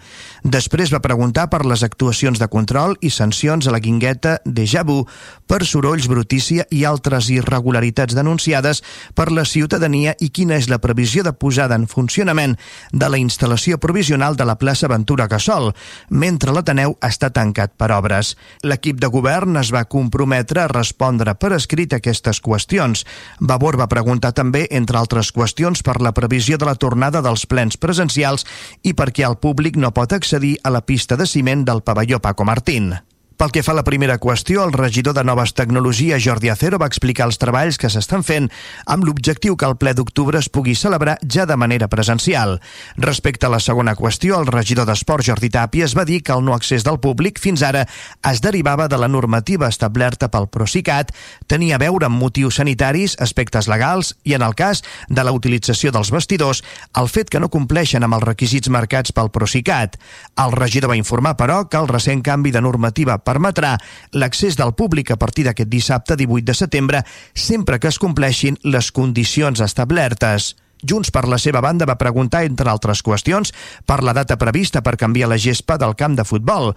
Després 0.44 0.92
va 0.92 1.02
preguntar 1.04 1.46
per 1.52 1.62
les 1.68 1.84
actuacions 1.84 2.40
de 2.40 2.48
control 2.52 2.96
i 3.00 3.10
sancions 3.10 3.68
a 3.68 3.72
la 3.72 3.80
guingueta 3.80 4.38
de 4.44 4.66
Jabu 4.68 5.02
per 5.48 5.62
sorolls, 5.68 6.08
brutícia 6.08 6.66
i 6.70 6.84
altres 6.88 7.30
irregularitats 7.32 8.16
denunciades 8.16 8.82
per 9.14 9.30
la 9.32 9.46
ciutadania 9.48 10.16
i 10.20 10.28
quina 10.28 10.56
és 10.60 10.68
la 10.68 10.80
previsió 10.80 11.24
de 11.24 11.32
posada 11.32 11.76
en 11.76 11.88
funcionament 11.88 12.58
de 12.92 13.08
la 13.08 13.20
instal·lació 13.20 13.80
provisional 13.80 14.36
de 14.36 14.48
la 14.48 14.58
plaça 14.60 14.88
Ventura 14.92 15.28
Casol, 15.28 15.72
mentre 16.10 16.52
l'Ateneu 16.52 16.98
està 17.00 17.32
tancat 17.32 17.76
per 17.80 17.92
obres. 17.96 18.36
L'equip 18.62 19.00
de 19.00 19.08
govern 19.12 19.56
es 19.60 19.72
va 19.72 19.86
comprometre 19.88 20.64
a 20.64 20.68
respondre 20.68 21.01
respondre 21.02 21.34
per 21.34 21.52
escrit 21.56 21.92
aquestes 21.96 22.38
qüestions. 22.40 23.04
Vavor 23.40 23.76
va 23.76 23.88
preguntar 23.90 24.32
també, 24.32 24.68
entre 24.70 24.98
altres 24.98 25.32
qüestions, 25.34 25.82
per 25.82 26.00
la 26.00 26.12
previsió 26.12 26.58
de 26.58 26.66
la 26.66 26.76
tornada 26.76 27.22
dels 27.22 27.46
plens 27.46 27.76
presencials 27.76 28.46
i 28.84 28.94
per 28.94 29.10
què 29.10 29.26
el 29.26 29.36
públic 29.36 29.76
no 29.76 29.90
pot 29.90 30.12
accedir 30.12 30.58
a 30.62 30.70
la 30.70 30.82
pista 30.82 31.16
de 31.16 31.26
ciment 31.26 31.64
del 31.64 31.82
pavelló 31.82 32.20
Paco 32.20 32.44
Martín. 32.44 32.94
Pel 33.42 33.50
que 33.50 33.64
fa 33.66 33.72
a 33.72 33.74
la 33.74 33.82
primera 33.82 34.20
qüestió, 34.22 34.62
el 34.62 34.70
regidor 34.70 35.16
de 35.16 35.24
Noves 35.24 35.50
Tecnologies, 35.58 36.22
Jordi 36.22 36.46
Acero, 36.52 36.78
va 36.78 36.86
explicar 36.86 37.24
els 37.26 37.40
treballs 37.42 37.74
que 37.74 37.88
s'estan 37.90 38.22
fent 38.22 38.44
amb 38.86 39.02
l'objectiu 39.02 39.56
que 39.58 39.66
el 39.66 39.74
ple 39.80 39.96
d'octubre 39.98 40.38
es 40.38 40.46
pugui 40.46 40.76
celebrar 40.78 41.16
ja 41.26 41.42
de 41.42 41.56
manera 41.58 41.88
presencial. 41.90 42.60
Respecte 42.94 43.48
a 43.48 43.50
la 43.50 43.58
segona 43.58 43.96
qüestió, 43.98 44.38
el 44.38 44.46
regidor 44.46 44.86
d'Esport, 44.86 45.26
Jordi 45.26 45.50
Tàpies, 45.50 45.96
va 45.98 46.04
dir 46.06 46.20
que 46.22 46.30
el 46.36 46.44
no 46.46 46.54
accés 46.54 46.86
del 46.86 47.00
públic 47.02 47.40
fins 47.42 47.64
ara 47.66 47.82
es 48.30 48.42
derivava 48.46 48.86
de 48.86 49.00
la 49.02 49.08
normativa 49.10 49.66
establerta 49.66 50.30
pel 50.30 50.46
Procicat, 50.46 51.10
tenia 51.50 51.80
a 51.80 51.82
veure 51.82 52.06
amb 52.06 52.22
motius 52.22 52.60
sanitaris, 52.62 53.18
aspectes 53.18 53.66
legals 53.66 54.14
i, 54.22 54.36
en 54.38 54.46
el 54.46 54.54
cas 54.54 54.84
de 55.08 55.26
la 55.26 55.34
utilització 55.34 55.90
dels 55.90 56.14
vestidors, 56.14 56.62
el 56.94 57.10
fet 57.10 57.26
que 57.26 57.42
no 57.42 57.50
compleixen 57.50 58.06
amb 58.06 58.20
els 58.20 58.28
requisits 58.30 58.70
marcats 58.70 59.10
pel 59.10 59.34
Procicat. 59.34 59.98
El 60.38 60.54
regidor 60.54 60.94
va 60.94 61.00
informar, 61.02 61.34
però, 61.34 61.64
que 61.66 61.82
el 61.82 61.90
recent 61.90 62.22
canvi 62.22 62.54
de 62.54 62.62
normativa 62.62 63.18
permetrà 63.32 63.76
l'accés 64.12 64.58
del 64.60 64.74
públic 64.76 65.12
a 65.12 65.18
partir 65.20 65.46
d'aquest 65.48 65.70
dissabte 65.72 66.16
18 66.20 66.44
de 66.50 66.56
setembre 66.56 67.04
sempre 67.34 67.78
que 67.80 67.88
es 67.88 68.00
compleixin 68.02 68.58
les 68.62 68.92
condicions 68.92 69.64
establertes. 69.64 70.52
Junts 70.82 71.12
per 71.14 71.28
la 71.30 71.38
seva 71.38 71.62
banda 71.62 71.86
va 71.86 71.98
preguntar, 71.98 72.42
entre 72.44 72.70
altres 72.70 73.04
qüestions, 73.06 73.54
per 73.86 74.02
la 74.02 74.14
data 74.16 74.36
prevista 74.36 74.82
per 74.82 74.98
canviar 74.98 75.30
la 75.30 75.38
gespa 75.38 75.78
del 75.78 75.94
camp 75.94 76.18
de 76.18 76.26
futbol. 76.26 76.72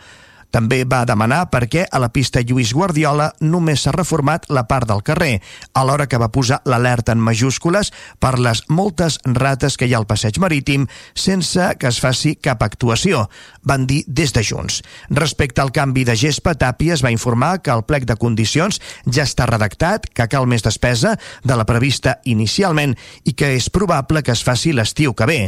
També 0.51 0.83
va 0.87 1.03
demanar 1.05 1.49
per 1.51 1.65
què 1.71 1.85
a 1.85 1.99
la 1.99 2.09
pista 2.13 2.41
Lluís 2.41 2.73
Guardiola 2.73 3.31
només 3.41 3.83
s'ha 3.83 3.93
reformat 3.95 4.45
la 4.49 4.65
part 4.69 4.87
del 4.87 5.03
carrer, 5.03 5.41
alhora 5.73 6.07
que 6.07 6.19
va 6.21 6.31
posar 6.31 6.61
l'alerta 6.65 7.15
en 7.15 7.23
majúscules 7.23 7.91
per 8.19 8.37
les 8.39 8.63
moltes 8.69 9.19
rates 9.25 9.77
que 9.77 9.89
hi 9.89 9.95
ha 9.95 9.99
al 9.99 10.07
passeig 10.07 10.39
marítim 10.39 10.87
sense 11.13 11.67
que 11.79 11.89
es 11.89 11.99
faci 11.99 12.35
cap 12.35 12.63
actuació, 12.63 13.25
van 13.63 13.87
dir 13.89 14.03
des 14.07 14.33
de 14.33 14.43
Junts. 14.45 14.81
Respecte 15.09 15.61
al 15.61 15.73
canvi 15.75 16.05
de 16.07 16.15
gespa, 16.15 16.55
Tàpies 16.55 17.03
va 17.03 17.13
informar 17.13 17.59
que 17.61 17.73
el 17.73 17.83
plec 17.83 18.05
de 18.07 18.15
condicions 18.15 18.79
ja 19.05 19.25
està 19.25 19.49
redactat, 19.49 20.07
que 20.13 20.29
cal 20.31 20.47
més 20.47 20.63
despesa 20.63 21.15
de 21.43 21.57
la 21.57 21.65
prevista 21.67 22.19
inicialment 22.23 22.95
i 23.25 23.33
que 23.33 23.55
és 23.57 23.69
probable 23.69 24.23
que 24.23 24.33
es 24.35 24.43
faci 24.45 24.73
l'estiu 24.73 25.13
que 25.13 25.27
ve. 25.29 25.39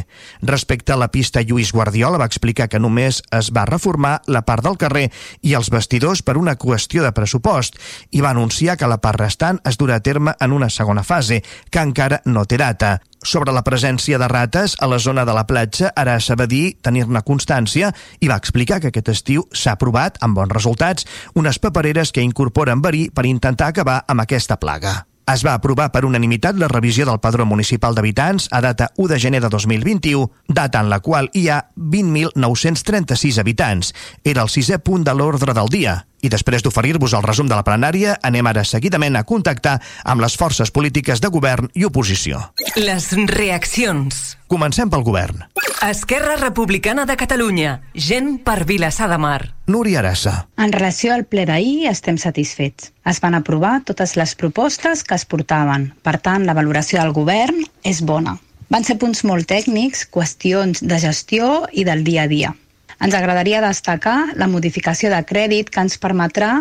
Respecte 0.41 0.93
a 0.93 0.99
la 0.99 1.12
pista 1.13 1.43
Lluís 1.45 1.71
Guardiola 1.71 2.19
va 2.19 2.27
explicar 2.27 2.67
que 2.67 2.81
només 2.81 3.21
es 3.31 3.51
va 3.55 3.67
reformar 3.69 4.17
la 4.27 4.43
part 4.47 4.65
del 4.65 4.77
carrer 4.77 4.96
carrer 4.97 5.12
i 5.45 5.53
els 5.53 5.69
vestidors 5.69 6.23
per 6.23 6.38
una 6.38 6.57
qüestió 6.57 7.03
de 7.03 7.13
pressupost 7.13 7.77
i 8.12 8.21
va 8.21 8.31
anunciar 8.31 8.77
que 8.77 8.88
la 8.88 8.97
part 8.97 9.19
restant 9.19 9.60
es 9.65 9.77
durà 9.77 9.97
a 9.97 10.03
terme 10.03 10.33
en 10.39 10.51
una 10.51 10.69
segona 10.69 11.03
fase, 11.03 11.43
que 11.69 11.79
encara 11.79 12.21
no 12.25 12.45
té 12.45 12.57
data. 12.57 12.99
Sobre 13.23 13.51
la 13.51 13.63
presència 13.63 14.17
de 14.17 14.27
rates 14.27 14.75
a 14.79 14.88
la 14.88 14.99
zona 14.99 15.25
de 15.25 15.33
la 15.33 15.47
platja, 15.47 15.91
ara 15.95 16.17
dir 16.47 16.77
tenir-ne 16.81 17.21
constància 17.25 17.91
i 18.21 18.27
va 18.27 18.38
explicar 18.38 18.79
que 18.79 18.88
aquest 18.88 19.10
estiu 19.10 19.43
s'ha 19.51 19.73
aprovat, 19.73 20.17
amb 20.21 20.36
bons 20.36 20.53
resultats, 20.53 21.05
unes 21.36 21.60
papereres 21.60 22.12
que 22.12 22.21
incorporen 22.21 22.81
verí 22.81 23.10
per 23.10 23.25
intentar 23.25 23.67
acabar 23.67 24.03
amb 24.07 24.21
aquesta 24.21 24.57
plaga. 24.57 25.16
Es 25.27 25.41
va 25.43 25.57
aprovar 25.57 25.89
per 25.91 26.05
unanimitat 26.07 26.55
la 26.55 26.69
revisió 26.71 27.03
del 27.07 27.17
padró 27.19 27.43
municipal 27.45 27.97
d'habitants 27.97 28.45
a 28.55 28.61
data 28.63 28.85
1 28.95 29.09
de 29.11 29.17
gener 29.19 29.41
de 29.43 29.49
2021, 29.51 30.29
data 30.47 30.79
en 30.79 30.87
la 30.87 31.01
qual 31.03 31.27
hi 31.35 31.49
ha 31.51 31.57
20.936 31.75 33.41
habitants. 33.43 33.91
Era 34.23 34.45
el 34.47 34.53
sisè 34.53 34.79
punt 34.79 35.03
de 35.03 35.11
l'ordre 35.11 35.51
del 35.57 35.67
dia. 35.67 35.97
I 36.21 36.32
després 36.34 36.63
d'oferir-vos 36.65 37.13
el 37.13 37.25
resum 37.25 37.49
de 37.49 37.56
la 37.58 37.65
plenària, 37.65 38.15
anem 38.25 38.47
ara 38.49 38.63
seguidament 38.65 39.19
a 39.19 39.25
contactar 39.27 39.77
amb 40.03 40.23
les 40.23 40.38
forces 40.38 40.71
polítiques 40.73 41.21
de 41.21 41.30
govern 41.34 41.69
i 41.77 41.86
oposició. 41.86 42.41
Les 42.75 43.12
reaccions. 43.30 44.38
Comencem 44.47 44.89
pel 44.89 45.06
govern. 45.06 45.45
Esquerra 45.86 46.38
Republicana 46.41 47.06
de 47.06 47.15
Catalunya. 47.19 47.82
Gent 47.93 48.39
per 48.41 48.65
Vilassar 48.65 49.12
de 49.12 49.19
Mar. 49.21 49.53
Núria 49.67 49.99
Arassa. 49.99 50.47
En 50.58 50.73
relació 50.73 51.13
al 51.13 51.27
ple 51.30 51.45
d'ahir, 51.45 51.86
estem 51.91 52.17
satisfets. 52.17 52.91
Es 53.06 53.21
van 53.21 53.38
aprovar 53.38 53.84
totes 53.86 54.15
les 54.17 54.34
propostes 54.36 55.03
que 55.06 55.15
es 55.15 55.25
portaven. 55.30 55.91
Per 56.01 56.17
tant, 56.17 56.47
la 56.49 56.58
valoració 56.58 57.03
del 57.03 57.13
govern 57.13 57.62
és 57.86 58.01
bona. 58.01 58.39
Van 58.73 58.84
ser 58.84 58.97
punts 58.99 59.21
molt 59.23 59.47
tècnics, 59.47 60.08
qüestions 60.12 60.82
de 60.82 60.97
gestió 60.99 61.67
i 61.71 61.86
del 61.88 62.03
dia 62.03 62.25
a 62.25 62.32
dia. 62.32 62.56
Ens 63.03 63.13
agradaria 63.13 63.62
destacar 63.62 64.33
la 64.41 64.47
modificació 64.49 65.12
de 65.13 65.19
crèdit 65.29 65.69
que 65.69 65.83
ens 65.86 65.99
permetrà 66.01 66.55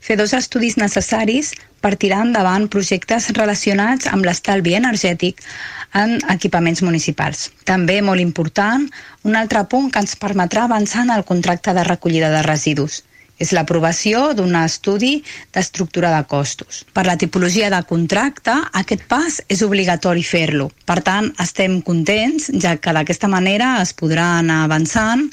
fer 0.00 0.16
dos 0.20 0.34
estudis 0.38 0.78
necessaris 0.78 1.52
per 1.80 1.96
tirar 1.96 2.22
endavant 2.26 2.68
projectes 2.70 3.30
relacionats 3.36 4.06
amb 4.10 4.28
l'estalvi 4.28 4.76
energètic 4.78 5.40
en 5.96 6.18
equipaments 6.30 6.84
municipals. 6.86 7.48
També, 7.66 7.98
molt 8.06 8.22
important, 8.22 8.86
un 9.26 9.36
altre 9.36 9.64
punt 9.72 9.90
que 9.90 10.04
ens 10.04 10.16
permetrà 10.20 10.68
avançar 10.68 11.06
en 11.08 11.14
el 11.16 11.24
contracte 11.24 11.74
de 11.74 11.86
recollida 11.88 12.30
de 12.30 12.44
residus 12.46 13.02
és 13.40 13.54
l'aprovació 13.56 14.34
d'un 14.36 14.52
estudi 14.60 15.14
d'estructura 15.54 16.12
de 16.12 16.20
costos. 16.28 16.84
Per 16.92 17.06
la 17.08 17.16
tipologia 17.16 17.70
de 17.72 17.80
contracte, 17.88 18.52
aquest 18.82 19.06
pas 19.08 19.40
és 19.48 19.64
obligatori 19.64 20.22
fer-lo. 20.26 20.68
Per 20.84 21.00
tant, 21.06 21.30
estem 21.40 21.80
contents, 21.86 22.50
ja 22.60 22.76
que 22.76 22.92
d'aquesta 22.92 23.32
manera 23.32 23.78
es 23.80 23.94
podrà 23.96 24.26
anar 24.42 24.60
avançant 24.66 25.24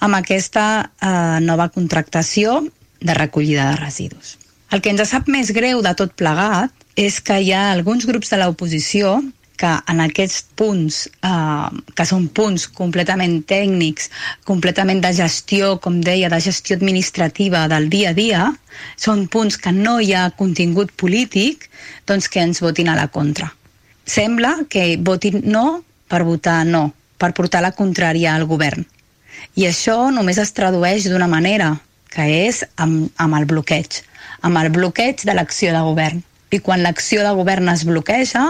amb 0.00 0.18
aquesta 0.18 0.66
eh, 1.00 1.38
nova 1.44 1.68
contractació 1.72 2.60
de 3.00 3.14
recollida 3.14 3.70
de 3.70 3.80
residus. 3.80 4.36
El 4.70 4.82
que 4.82 4.90
ens 4.90 5.04
sap 5.08 5.28
més 5.30 5.52
greu 5.54 5.82
de 5.84 5.94
tot 5.98 6.14
plegat 6.18 6.72
és 6.96 7.20
que 7.20 7.38
hi 7.40 7.52
ha 7.54 7.70
alguns 7.72 8.06
grups 8.08 8.32
de 8.32 8.40
l'oposició 8.40 9.20
que 9.56 9.70
en 9.88 10.02
aquests 10.04 10.42
punts, 10.58 10.98
eh, 11.24 11.68
que 11.96 12.06
són 12.08 12.28
punts 12.28 12.66
completament 12.76 13.38
tècnics, 13.48 14.10
completament 14.44 15.00
de 15.04 15.12
gestió, 15.16 15.76
com 15.80 16.00
deia, 16.04 16.28
de 16.28 16.40
gestió 16.44 16.76
administrativa 16.76 17.66
del 17.72 17.88
dia 17.92 18.10
a 18.12 18.16
dia, 18.16 18.42
són 18.96 19.26
punts 19.32 19.56
que 19.56 19.72
no 19.72 19.98
hi 20.00 20.12
ha 20.12 20.28
contingut 20.36 20.92
polític, 20.92 21.70
doncs 22.06 22.28
que 22.28 22.44
ens 22.44 22.60
votin 22.60 22.92
a 22.92 22.98
la 22.98 23.08
contra. 23.08 23.48
Sembla 24.04 24.58
que 24.68 24.96
votin 25.00 25.40
no 25.44 25.82
per 26.06 26.22
votar 26.22 26.64
no, 26.66 26.92
per 27.18 27.32
portar 27.32 27.64
la 27.64 27.72
contrària 27.74 28.36
al 28.36 28.44
govern. 28.46 28.84
I 29.56 29.64
això 29.64 30.10
només 30.12 30.36
es 30.36 30.52
tradueix 30.52 31.06
d'una 31.08 31.28
manera, 31.32 31.70
que 32.12 32.26
és 32.46 32.60
amb, 32.76 33.08
amb 33.16 33.38
el 33.38 33.46
bloqueig, 33.48 34.02
amb 34.44 34.60
el 34.60 34.68
bloqueig 34.74 35.24
de 35.24 35.36
l'acció 35.36 35.72
de 35.72 35.80
govern. 35.86 36.20
I 36.52 36.60
quan 36.62 36.84
l'acció 36.84 37.24
de 37.24 37.32
govern 37.36 37.68
es 37.72 37.84
bloqueja, 37.88 38.44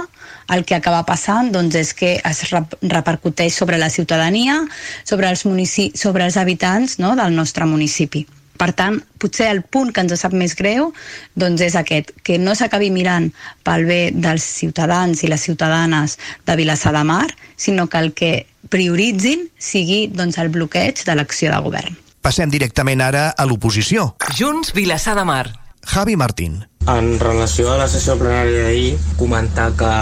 el 0.52 0.64
que 0.66 0.76
acaba 0.76 1.04
passant 1.06 1.52
doncs, 1.54 1.78
és 1.78 1.94
que 1.96 2.16
es 2.18 2.42
repercuteix 2.50 3.54
sobre 3.54 3.78
la 3.78 3.88
ciutadania, 3.90 4.60
sobre 5.04 5.30
els, 5.30 5.46
sobre 5.94 6.26
els 6.26 6.36
habitants 6.36 6.98
no, 6.98 7.14
del 7.18 7.38
nostre 7.38 7.66
municipi. 7.70 8.26
Per 8.56 8.70
tant, 8.76 8.98
potser 9.20 9.50
el 9.52 9.62
punt 9.62 9.92
que 9.92 10.02
ens 10.04 10.14
sap 10.20 10.34
més 10.36 10.56
greu 10.58 10.92
doncs 11.36 11.62
és 11.66 11.76
aquest, 11.78 12.12
que 12.24 12.38
no 12.40 12.54
s'acabi 12.56 12.90
mirant 12.94 13.30
pel 13.66 13.86
bé 13.88 14.00
dels 14.14 14.44
ciutadans 14.44 15.22
i 15.24 15.30
les 15.30 15.44
ciutadanes 15.44 16.16
de 16.46 16.56
Vilassar 16.56 16.94
de 16.96 17.04
Mar, 17.04 17.28
sinó 17.56 17.86
que 17.86 17.98
el 18.02 18.12
que 18.16 18.32
prioritzin 18.72 19.46
sigui 19.58 20.06
doncs, 20.12 20.38
el 20.38 20.50
bloqueig 20.54 21.04
de 21.06 21.14
l'acció 21.14 21.52
de 21.52 21.60
govern. 21.62 22.00
Passem 22.26 22.50
directament 22.50 23.04
ara 23.04 23.28
a 23.30 23.46
l'oposició. 23.46 24.14
Junts 24.34 24.72
Vilassar 24.74 25.14
de 25.18 25.24
Mar. 25.28 25.44
Javi 25.86 26.16
Martín. 26.16 26.64
En 26.90 27.18
relació 27.20 27.70
a 27.72 27.78
la 27.78 27.86
sessió 27.90 28.16
plenària 28.18 28.66
d'ahir, 28.66 28.96
comentar 29.18 29.70
que, 29.78 29.92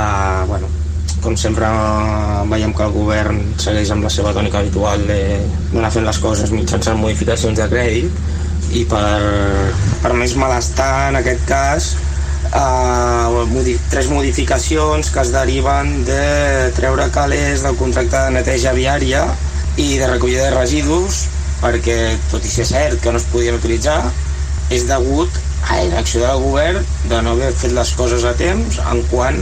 bueno, 0.49 0.71
com 1.25 1.37
sempre 1.41 1.69
veiem 2.51 2.73
que 2.77 2.85
el 2.85 2.93
govern 2.93 3.41
segueix 3.61 3.93
amb 3.95 4.05
la 4.05 4.13
seva 4.13 4.35
tònica 4.37 4.61
habitual 4.61 5.05
d'anar 5.09 5.93
fent 5.93 6.05
les 6.09 6.21
coses 6.21 6.53
mitjançant 6.53 7.01
modificacions 7.01 7.61
de 7.61 7.69
crèdit 7.73 8.19
i 8.73 8.85
per, 8.89 9.21
per 10.03 10.13
més 10.17 10.35
malestar 10.41 11.11
en 11.11 11.21
aquest 11.21 11.45
cas 11.49 11.93
eh, 12.55 13.77
tres 13.91 14.09
modificacions 14.11 15.11
que 15.11 15.23
es 15.23 15.33
deriven 15.35 15.97
de 16.09 16.73
treure 16.79 17.11
calés 17.15 17.63
del 17.67 17.77
contracte 17.81 18.17
de 18.17 18.37
neteja 18.39 18.75
viària 18.77 19.27
i 19.77 19.97
de 19.99 20.09
recollida 20.11 20.49
de 20.49 20.57
residus 20.57 21.25
perquè, 21.65 21.99
tot 22.31 22.45
i 22.45 22.53
ser 22.53 22.67
cert 22.69 23.01
que 23.03 23.13
no 23.13 23.21
es 23.21 23.27
podien 23.33 23.57
utilitzar, 23.57 23.99
és 24.75 24.87
degut 24.89 25.33
a 25.71 25.81
l'acció 25.89 26.25
del 26.25 26.43
govern 26.43 26.85
de 27.09 27.21
no 27.25 27.35
haver 27.35 27.53
fet 27.57 27.73
les 27.77 27.93
coses 27.97 28.25
a 28.29 28.35
temps 28.37 28.81
en 28.85 29.01
quant 29.13 29.39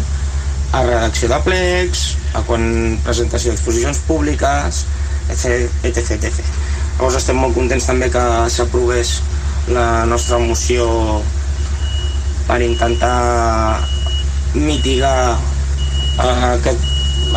a 0.72 0.82
redacció 0.86 1.28
de 1.32 1.38
plecs, 1.44 2.04
a 2.38 2.42
quan 2.46 2.98
presentació 3.04 3.52
d'exposicions 3.52 4.00
públiques, 4.06 4.84
etc, 5.28 5.66
etc, 5.88 6.14
etc. 6.16 6.38
Llavors 7.02 7.16
estem 7.18 7.34
molt 7.42 7.56
contents 7.58 7.82
també 7.88 8.06
que 8.14 8.20
s'aprovés 8.54 9.08
la 9.74 10.04
nostra 10.06 10.36
moció 10.38 10.84
per 12.46 12.60
intentar 12.62 13.80
mitigar 14.54 15.34
uh, 15.34 16.44
aquest, 16.52 16.86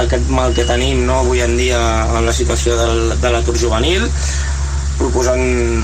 aquest 0.04 0.30
mal 0.30 0.54
que 0.54 0.68
tenim 0.70 1.02
no, 1.08 1.18
avui 1.24 1.42
en 1.42 1.58
dia 1.58 1.82
en 2.06 2.30
la 2.30 2.36
situació 2.44 2.78
del, 2.78 3.18
de 3.18 3.34
l'atur 3.34 3.58
juvenil 3.58 4.06
proposant 5.00 5.82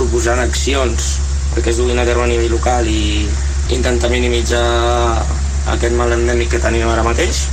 proposant 0.00 0.40
accions 0.40 1.12
perquè 1.52 1.76
es 1.76 1.84
duguin 1.84 2.00
a 2.00 2.08
terme 2.08 2.30
a 2.30 2.32
nivell 2.32 2.56
local 2.56 2.88
i 2.88 3.28
intentar 3.76 4.08
minimitzar 4.08 4.64
aquest 5.76 6.00
mal 6.00 6.16
endèmic 6.16 6.56
que 6.56 6.64
tenim 6.64 6.88
ara 6.88 7.04
mateix. 7.04 7.44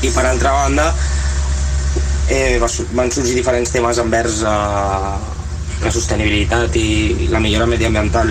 I 0.00 0.16
per 0.16 0.24
altra 0.24 0.56
banda 0.62 0.94
eh, 2.30 2.58
van 2.92 3.10
sorgir 3.10 3.34
diferents 3.38 3.72
temes 3.74 3.98
envers 4.02 4.42
eh, 4.46 5.14
la 5.82 5.90
sostenibilitat 5.90 6.76
i 6.78 7.28
la 7.32 7.40
millora 7.42 7.66
mediambiental 7.66 8.30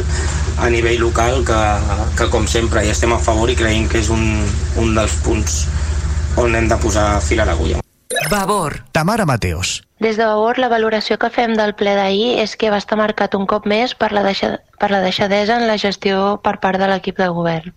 a 0.62 0.70
nivell 0.70 1.02
local 1.02 1.44
que, 1.46 1.62
que 2.18 2.30
com 2.32 2.48
sempre 2.48 2.86
hi 2.86 2.94
estem 2.94 3.14
a 3.14 3.20
favor 3.20 3.52
i 3.52 3.60
creiem 3.60 3.90
que 3.92 4.00
és 4.00 4.12
un, 4.14 4.26
un 4.80 4.96
dels 4.96 5.20
punts 5.26 5.64
on 6.40 6.56
hem 6.56 6.72
de 6.72 6.80
posar 6.80 7.08
fil 7.26 7.44
a 7.44 7.50
l'agulla. 7.50 7.91
Vavor. 8.30 8.84
Tamara 8.92 9.26
Mateos. 9.26 9.84
Des 10.00 10.18
de 10.18 10.26
Vavor, 10.26 10.58
la 10.58 10.68
valoració 10.68 11.20
que 11.22 11.30
fem 11.30 11.52
del 11.54 11.76
ple 11.78 11.92
d'ahir 11.94 12.40
és 12.42 12.56
que 12.58 12.72
va 12.74 12.80
estar 12.82 12.98
marcat 12.98 13.36
un 13.38 13.44
cop 13.46 13.68
més 13.70 13.92
per 13.94 14.10
la, 14.16 14.24
deixa, 14.26 14.56
per 14.82 14.90
la 14.90 15.02
deixadesa 15.04 15.60
en 15.60 15.68
la 15.70 15.78
gestió 15.78 16.40
per 16.42 16.56
part 16.64 16.82
de 16.82 16.88
l'equip 16.90 17.20
de 17.22 17.28
govern. 17.30 17.76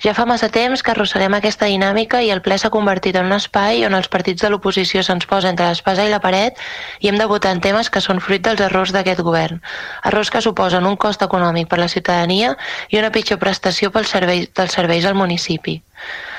Ja 0.00 0.14
fa 0.16 0.24
massa 0.24 0.48
temps 0.54 0.82
que 0.82 0.94
arrosseguem 0.94 1.36
aquesta 1.36 1.68
dinàmica 1.68 2.22
i 2.24 2.30
el 2.32 2.40
ple 2.46 2.56
s'ha 2.56 2.72
convertit 2.72 3.18
en 3.20 3.28
un 3.28 3.36
espai 3.36 3.84
on 3.84 3.98
els 3.98 4.08
partits 4.08 4.46
de 4.46 4.48
l'oposició 4.48 5.04
se'ns 5.04 5.28
posa 5.28 5.52
entre 5.52 5.68
l'espasa 5.68 6.06
i 6.08 6.14
la 6.14 6.22
paret 6.24 6.56
i 7.04 7.12
hem 7.12 7.20
de 7.20 7.28
votar 7.28 7.52
en 7.52 7.60
temes 7.60 7.92
que 7.92 8.00
són 8.00 8.24
fruit 8.24 8.46
dels 8.48 8.64
errors 8.64 8.94
d'aquest 8.96 9.20
govern. 9.20 9.60
Errors 10.08 10.32
que 10.32 10.40
suposen 10.40 10.88
un 10.88 10.96
cost 10.96 11.22
econòmic 11.28 11.68
per 11.68 11.82
la 11.82 11.92
ciutadania 11.92 12.56
i 12.88 12.98
una 13.02 13.12
pitjor 13.12 13.38
prestació 13.44 13.92
pels 13.92 14.16
serveis, 14.16 14.48
dels 14.56 14.72
serveis 14.72 15.04
al 15.04 15.20
municipi. 15.20 15.82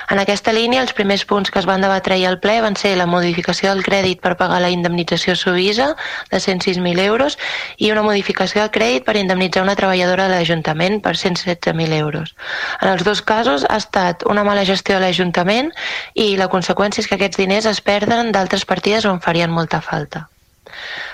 En 0.10 0.18
aquesta 0.18 0.50
línia, 0.56 0.82
els 0.82 0.96
primers 0.98 1.22
punts 1.30 1.52
que 1.54 1.60
es 1.62 1.68
van 1.70 1.84
debatre 1.86 2.16
ahir 2.16 2.26
al 2.26 2.40
ple 2.42 2.56
van 2.66 2.74
ser 2.82 2.96
la 2.98 3.06
modificació 3.06 3.70
del 3.70 3.84
crèdit 3.86 4.24
per 4.24 4.32
pagar 4.40 4.58
la 4.64 4.72
indemnització 4.74 5.36
subisa 5.38 5.92
de 6.32 6.40
106.000 6.40 7.04
euros 7.04 7.38
i 7.78 7.92
una 7.94 8.02
modificació 8.08 8.64
del 8.64 8.72
crèdit 8.74 9.06
per 9.06 9.20
indemnitzar 9.22 9.62
una 9.68 9.78
treballadora 9.78 10.26
de 10.32 10.40
l'Ajuntament 10.40 10.98
per 11.06 11.14
116.000 11.14 12.00
euros. 12.00 12.34
En 12.82 12.90
els 12.90 13.06
dos 13.06 13.22
casos 13.22 13.68
ha 13.70 13.78
estat 13.78 14.26
una 14.26 14.48
mala 14.50 14.66
gestió 14.66 14.98
de 14.98 15.06
l'Ajuntament 15.06 15.70
i 16.16 16.32
la 16.42 16.50
conseqüència 16.50 17.06
és 17.06 17.12
que 17.12 17.22
aquests 17.22 17.44
diners 17.46 17.70
es 17.70 17.86
perden 17.86 18.34
d'altres 18.34 18.66
partides 18.66 19.06
on 19.06 19.22
farien 19.22 19.54
molta 19.54 19.78
falta. 19.86 20.26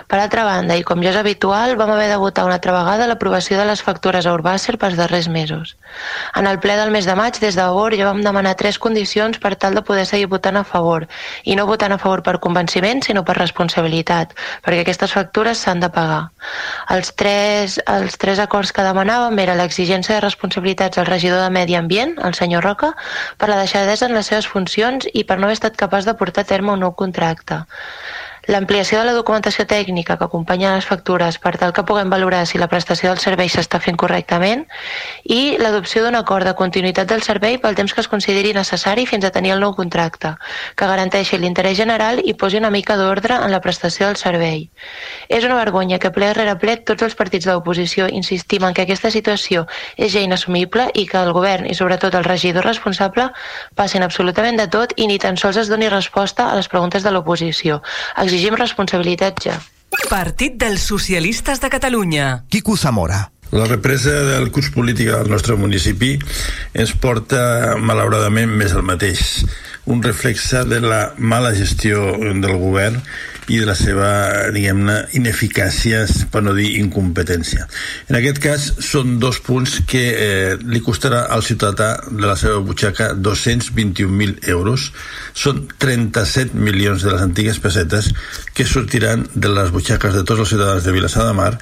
Per 0.08 0.20
altra 0.20 0.44
banda, 0.46 0.76
i 0.78 0.84
com 0.86 1.02
ja 1.02 1.10
és 1.12 1.18
habitual, 1.18 1.74
vam 1.80 1.92
haver 1.94 2.08
de 2.12 2.18
votar 2.22 2.44
una 2.46 2.58
altra 2.60 2.74
vegada 2.76 3.08
l'aprovació 3.10 3.58
de 3.58 3.66
les 3.70 3.82
factures 3.82 4.28
a 4.28 4.34
Urbàcer 4.36 4.76
pels 4.82 4.98
darrers 5.00 5.30
mesos. 5.32 5.76
En 6.36 6.46
el 6.50 6.60
ple 6.60 6.76
del 6.78 6.92
mes 6.94 7.08
de 7.10 7.16
maig, 7.18 7.40
des 7.42 7.56
de 7.58 7.66
ja 7.66 8.06
vam 8.10 8.22
demanar 8.24 8.56
tres 8.56 8.78
condicions 8.78 9.40
per 9.40 9.56
tal 9.56 9.76
de 9.76 9.82
poder 9.82 10.06
seguir 10.06 10.28
votant 10.28 10.58
a 10.58 10.64
favor, 10.64 11.08
i 11.44 11.56
no 11.56 11.66
votant 11.66 11.94
a 11.94 11.98
favor 11.98 12.22
per 12.22 12.40
convenciment, 12.40 13.02
sinó 13.02 13.24
per 13.24 13.38
responsabilitat, 13.38 14.36
perquè 14.62 14.82
aquestes 14.82 15.14
factures 15.14 15.58
s'han 15.58 15.80
de 15.80 15.90
pagar. 15.90 16.30
Els 16.90 17.14
tres, 17.16 17.80
els 17.88 18.18
tres 18.18 18.40
acords 18.40 18.72
que 18.72 18.86
demanàvem 18.86 19.40
era 19.40 19.56
l'exigència 19.56 20.16
de 20.16 20.26
responsabilitats 20.28 20.98
al 20.98 21.10
regidor 21.10 21.42
de 21.42 21.50
Medi 21.50 21.76
Ambient, 21.76 22.18
el 22.20 22.34
senyor 22.34 22.64
Roca, 22.64 22.94
per 23.38 23.50
la 23.50 23.58
deixadesa 23.64 24.06
en 24.06 24.14
les 24.14 24.28
seves 24.28 24.48
funcions 24.48 25.08
i 25.14 25.24
per 25.24 25.40
no 25.40 25.50
haver 25.50 25.58
estat 25.58 25.80
capaç 25.80 26.06
de 26.06 26.14
portar 26.14 26.46
a 26.46 26.52
terme 26.54 26.74
un 26.74 26.86
nou 26.86 26.94
contracte 26.94 27.64
l'ampliació 28.48 29.00
de 29.00 29.06
la 29.08 29.14
documentació 29.18 29.66
tècnica 29.66 30.18
que 30.18 30.26
acompanya 30.28 30.76
les 30.76 30.86
factures 30.86 31.38
per 31.42 31.56
tal 31.58 31.74
que 31.74 31.84
puguem 31.84 32.12
valorar 32.14 32.44
si 32.46 32.60
la 32.62 32.68
prestació 32.70 33.10
del 33.10 33.22
servei 33.24 33.50
s'està 33.50 33.80
fent 33.82 33.98
correctament 33.98 34.66
i 35.24 35.58
l'adopció 35.58 36.04
d'un 36.04 36.18
acord 36.20 36.46
de 36.46 36.54
continuïtat 36.54 37.10
del 37.10 37.24
servei 37.26 37.58
pel 37.58 37.76
temps 37.76 37.94
que 37.94 38.04
es 38.04 38.10
consideri 38.12 38.54
necessari 38.54 39.08
fins 39.10 39.26
a 39.26 39.32
tenir 39.34 39.56
el 39.56 39.64
nou 39.64 39.74
contracte, 39.74 40.36
que 40.76 40.90
garanteixi 40.92 41.40
l'interès 41.42 41.78
general 41.78 42.22
i 42.24 42.36
posi 42.38 42.62
una 42.62 42.70
mica 42.70 42.98
d'ordre 43.00 43.40
en 43.42 43.52
la 43.52 43.62
prestació 43.62 44.08
del 44.08 44.20
servei. 44.22 44.70
És 45.28 45.44
una 45.44 45.58
vergonya 45.58 46.00
que 46.00 46.12
ple 46.14 46.32
rere 46.34 46.56
ple 46.62 46.78
tots 46.78 47.04
els 47.08 47.16
partits 47.18 47.46
de 47.46 47.54
l'oposició 47.54 48.08
insistim 48.08 48.64
en 48.64 48.74
que 48.78 48.86
aquesta 48.86 49.10
situació 49.10 49.66
és 49.98 50.14
ja 50.14 50.22
inassumible 50.22 50.92
i 50.94 51.08
que 51.10 51.18
el 51.18 51.34
govern 51.34 51.66
i 51.66 51.74
sobretot 51.74 52.14
el 52.14 52.28
regidor 52.28 52.66
responsable 52.66 53.32
passin 53.76 54.06
absolutament 54.06 54.62
de 54.62 54.68
tot 54.70 54.94
i 54.98 55.08
ni 55.10 55.18
tan 55.18 55.38
sols 55.38 55.58
es 55.58 55.72
doni 55.72 55.90
resposta 55.90 56.52
a 56.52 56.56
les 56.56 56.70
preguntes 56.70 57.04
de 57.04 57.12
l'oposició 57.12 57.82
exigim 58.36 58.58
responsabilitat 58.60 59.40
ja. 59.48 59.56
Partit 60.10 60.58
dels 60.60 60.84
Socialistes 60.84 61.62
de 61.64 61.70
Catalunya. 61.72 62.44
Quico 62.52 62.76
Zamora. 62.76 63.30
La 63.56 63.64
represa 63.70 64.12
del 64.28 64.50
curs 64.52 64.68
polític 64.76 65.14
al 65.16 65.30
nostre 65.32 65.56
municipi 65.56 66.18
ens 66.76 66.92
porta, 67.00 67.78
malauradament, 67.80 68.52
més 68.60 68.76
al 68.76 68.84
mateix. 68.84 69.46
Un 69.88 70.04
reflexe 70.04 70.66
de 70.68 70.82
la 70.84 71.14
mala 71.18 71.54
gestió 71.56 72.12
del 72.20 72.58
govern 72.60 73.00
i 73.48 73.60
de 73.62 73.66
la 73.68 73.76
seva, 73.78 74.10
diguem-ne, 74.54 74.98
ineficàcia, 75.18 76.04
per 76.34 76.42
no 76.46 76.56
dir 76.58 76.72
incompetència. 76.80 77.68
En 78.10 78.18
aquest 78.20 78.42
cas, 78.44 78.68
són 78.84 79.18
dos 79.22 79.40
punts 79.46 79.80
que 79.90 80.04
eh, 80.12 80.56
li 80.66 80.82
costarà 80.86 81.26
al 81.34 81.46
ciutadà 81.46 81.92
de 82.10 82.26
la 82.26 82.38
seva 82.40 82.62
butxaca 82.66 83.12
221.000 83.16 84.50
euros. 84.56 84.90
Són 85.34 85.66
37 85.82 86.58
milions 86.58 87.06
de 87.06 87.14
les 87.14 87.26
antigues 87.26 87.60
pessetes 87.62 88.14
que 88.56 88.66
sortiran 88.66 89.28
de 89.36 89.52
les 89.52 89.74
butxaques 89.74 90.16
de 90.16 90.24
tots 90.24 90.46
els 90.46 90.56
ciutadans 90.56 90.86
de 90.86 90.96
Vilassar 90.96 91.28
de 91.28 91.38
Mar 91.38 91.54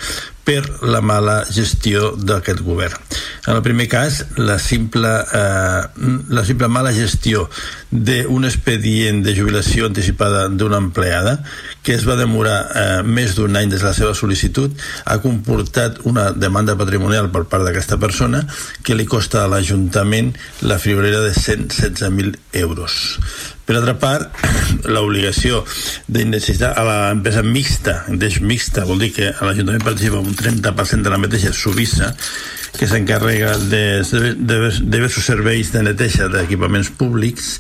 per 0.43 0.63
la 0.83 0.99
mala 1.01 1.43
gestió 1.47 2.13
d'aquest 2.19 2.61
govern. 2.63 2.99
En 3.47 3.55
el 3.55 3.63
primer 3.63 3.87
cas, 3.91 4.23
la 4.37 4.59
simple, 4.59 5.11
eh, 5.31 5.81
la 6.29 6.43
simple 6.45 6.67
mala 6.67 6.91
gestió 6.93 7.47
d'un 7.93 8.47
expedient 8.47 9.21
de 9.21 9.35
jubilació 9.37 9.85
anticipada 9.85 10.47
d'una 10.49 10.79
empleada 10.81 11.37
que 11.85 11.93
es 11.93 12.07
va 12.07 12.15
demorar 12.17 12.57
eh, 12.73 13.01
més 13.05 13.35
d'un 13.37 13.53
any 13.59 13.69
des 13.69 13.83
de 13.83 13.89
la 13.89 13.93
seva 13.93 14.15
sol·licitud 14.17 14.73
ha 15.05 15.19
comportat 15.21 16.01
una 16.09 16.31
demanda 16.33 16.73
patrimonial 16.79 17.29
per 17.29 17.43
part 17.51 17.67
d'aquesta 17.67 17.99
persona 18.01 18.41
que 18.83 18.97
li 18.97 19.05
costa 19.05 19.43
a 19.43 19.49
l'Ajuntament 19.51 20.33
la 20.65 20.79
friolera 20.81 21.21
de 21.21 21.35
116.000 21.37 22.39
euros. 22.63 22.97
Per 23.63 23.77
altra 23.77 23.93
part, 23.99 24.41
l'obligació 24.93 25.61
d'indemnitzar 26.07 26.73
a 26.73 26.87
l'empresa 26.87 27.45
mixta, 27.45 28.01
d'eix 28.09 28.41
mixta, 28.41 28.87
vol 28.89 29.05
dir 29.05 29.13
que 29.15 29.29
l'Ajuntament 29.39 29.85
participa 29.85 30.23
un 30.23 30.33
30% 30.35 31.05
de 31.05 31.13
la 31.13 31.21
mateixa 31.21 31.53
Subissa, 31.53 32.15
que 32.77 32.87
s'encarrega 32.89 33.57
de, 33.69 34.01
de, 34.01 34.33
de 34.33 34.59
diversos 34.81 35.25
serveis 35.29 35.71
de 35.73 35.83
neteja 35.85 36.29
d'equipaments 36.31 36.89
públics, 36.97 37.57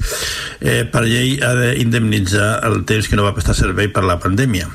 eh, 0.59 0.83
per 0.89 1.05
llei 1.05 1.37
ha 1.43 1.53
d'indemnitzar 1.59 2.55
el 2.69 2.81
temps 2.89 3.09
que 3.09 3.19
no 3.19 3.27
va 3.27 3.35
prestar 3.37 3.57
servei 3.57 3.91
per 3.93 4.05
la 4.07 4.19
pandèmia 4.21 4.71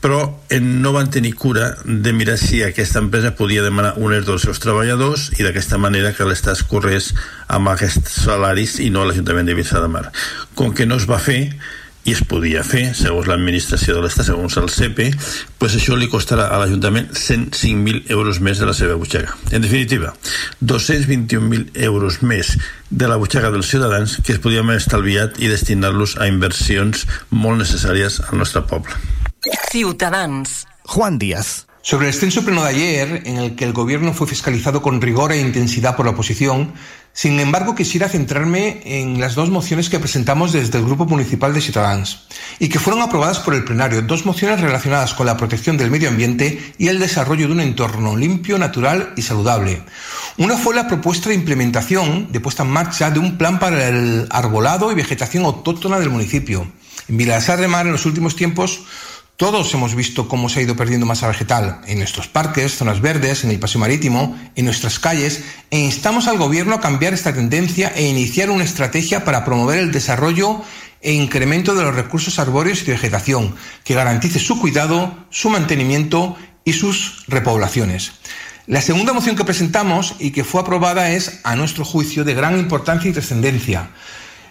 però 0.00 0.40
eh, 0.48 0.60
no 0.60 0.92
van 0.92 1.10
tenir 1.12 1.34
cura 1.34 1.76
de 1.84 2.12
mirar 2.12 2.38
si 2.40 2.62
aquesta 2.64 2.98
empresa 2.98 3.34
podia 3.36 3.62
demanar 3.62 3.94
un 4.00 4.14
ERTO 4.16 4.32
als 4.32 4.46
seus 4.48 4.60
treballadors 4.60 5.28
i 5.36 5.44
d'aquesta 5.44 5.78
manera 5.78 6.14
que 6.16 6.24
l'Estat 6.24 6.64
corrés 6.72 7.12
amb 7.52 7.68
aquests 7.68 8.22
salaris 8.24 8.78
i 8.80 8.88
no 8.90 9.04
l'Ajuntament 9.04 9.52
de 9.52 9.58
Vista 9.58 9.80
de 9.80 9.92
Mar. 9.92 10.08
Com 10.56 10.72
que 10.72 10.88
no 10.88 10.96
es 10.96 11.04
va 11.08 11.20
fer, 11.20 11.52
i 12.10 12.14
es 12.16 12.22
podia 12.26 12.64
fer, 12.66 12.90
segons 12.98 13.28
l'administració 13.30 13.94
de 13.94 14.02
l'Estat, 14.02 14.26
segons 14.26 14.56
el 14.58 14.66
CEPE, 14.72 15.06
pues 15.62 15.76
això 15.78 15.94
li 15.98 16.08
costarà 16.10 16.48
a 16.50 16.58
l'Ajuntament 16.58 17.12
105.000 17.14 18.10
euros 18.10 18.40
més 18.42 18.58
de 18.58 18.66
la 18.66 18.74
seva 18.74 18.98
butxaca. 18.98 19.36
En 19.54 19.62
definitiva, 19.62 20.12
221.000 20.58 21.70
euros 21.86 22.20
més 22.26 22.56
de 22.90 23.10
la 23.10 23.20
butxaca 23.20 23.52
dels 23.54 23.70
ciutadans 23.70 24.18
que 24.26 24.34
es 24.34 24.42
podien 24.42 24.66
haver 24.66 24.80
estalviat 24.82 25.38
i 25.38 25.52
destinar-los 25.52 26.18
a 26.18 26.26
inversions 26.30 27.06
molt 27.30 27.62
necessàries 27.62 28.18
al 28.26 28.42
nostre 28.42 28.66
poble. 28.66 28.98
Ciutadans. 29.70 30.64
Juan 30.90 31.18
Díaz. 31.22 31.69
Sobre 31.82 32.08
el 32.08 32.12
extenso 32.12 32.44
pleno 32.44 32.62
de 32.62 32.68
ayer, 32.68 33.22
en 33.24 33.38
el 33.38 33.56
que 33.56 33.64
el 33.64 33.72
gobierno 33.72 34.12
fue 34.12 34.26
fiscalizado 34.26 34.82
con 34.82 35.00
rigor 35.00 35.32
e 35.32 35.40
intensidad 35.40 35.96
por 35.96 36.04
la 36.04 36.12
oposición, 36.12 36.74
sin 37.14 37.40
embargo 37.40 37.74
quisiera 37.74 38.06
centrarme 38.06 38.82
en 38.84 39.18
las 39.18 39.34
dos 39.34 39.48
mociones 39.48 39.88
que 39.88 39.98
presentamos 39.98 40.52
desde 40.52 40.76
el 40.76 40.84
Grupo 40.84 41.06
Municipal 41.06 41.54
de 41.54 41.62
Ciudadanos 41.62 42.26
y 42.58 42.68
que 42.68 42.78
fueron 42.78 43.02
aprobadas 43.02 43.38
por 43.38 43.54
el 43.54 43.64
plenario, 43.64 44.02
dos 44.02 44.26
mociones 44.26 44.60
relacionadas 44.60 45.14
con 45.14 45.24
la 45.24 45.38
protección 45.38 45.78
del 45.78 45.90
medio 45.90 46.10
ambiente 46.10 46.74
y 46.76 46.88
el 46.88 46.98
desarrollo 46.98 47.46
de 47.46 47.54
un 47.54 47.60
entorno 47.60 48.14
limpio, 48.14 48.58
natural 48.58 49.14
y 49.16 49.22
saludable. 49.22 49.82
Una 50.36 50.58
fue 50.58 50.74
la 50.74 50.86
propuesta 50.86 51.30
de 51.30 51.34
implementación, 51.34 52.30
de 52.30 52.40
puesta 52.40 52.62
en 52.62 52.70
marcha, 52.70 53.10
de 53.10 53.20
un 53.20 53.38
plan 53.38 53.58
para 53.58 53.88
el 53.88 54.26
arbolado 54.28 54.92
y 54.92 54.94
vegetación 54.94 55.46
autóctona 55.46 55.98
del 55.98 56.10
municipio. 56.10 56.70
En 57.08 57.16
Vilasar 57.16 57.58
de 57.58 57.68
Mar, 57.68 57.86
en 57.86 57.92
los 57.92 58.04
últimos 58.04 58.36
tiempos, 58.36 58.82
todos 59.40 59.72
hemos 59.72 59.94
visto 59.94 60.28
cómo 60.28 60.50
se 60.50 60.60
ha 60.60 60.62
ido 60.64 60.76
perdiendo 60.76 61.06
masa 61.06 61.26
vegetal 61.26 61.80
en 61.86 61.96
nuestros 61.96 62.28
parques, 62.28 62.76
zonas 62.76 63.00
verdes, 63.00 63.42
en 63.42 63.50
el 63.50 63.58
paseo 63.58 63.80
marítimo, 63.80 64.38
en 64.54 64.66
nuestras 64.66 64.98
calles, 64.98 65.42
e 65.70 65.78
instamos 65.78 66.28
al 66.28 66.36
Gobierno 66.36 66.74
a 66.74 66.80
cambiar 66.82 67.14
esta 67.14 67.32
tendencia 67.32 67.90
e 67.96 68.06
iniciar 68.06 68.50
una 68.50 68.64
estrategia 68.64 69.24
para 69.24 69.46
promover 69.46 69.78
el 69.78 69.92
desarrollo 69.92 70.60
e 71.00 71.14
incremento 71.14 71.74
de 71.74 71.84
los 71.84 71.94
recursos 71.94 72.38
arbóreos 72.38 72.82
y 72.82 72.90
vegetación, 72.90 73.54
que 73.82 73.94
garantice 73.94 74.40
su 74.40 74.60
cuidado, 74.60 75.16
su 75.30 75.48
mantenimiento 75.48 76.36
y 76.62 76.74
sus 76.74 77.24
repoblaciones. 77.26 78.12
La 78.66 78.82
segunda 78.82 79.14
moción 79.14 79.36
que 79.36 79.46
presentamos 79.46 80.16
y 80.18 80.32
que 80.32 80.44
fue 80.44 80.60
aprobada 80.60 81.12
es, 81.12 81.40
a 81.44 81.56
nuestro 81.56 81.86
juicio, 81.86 82.24
de 82.24 82.34
gran 82.34 82.58
importancia 82.58 83.08
y 83.08 83.14
trascendencia 83.14 83.88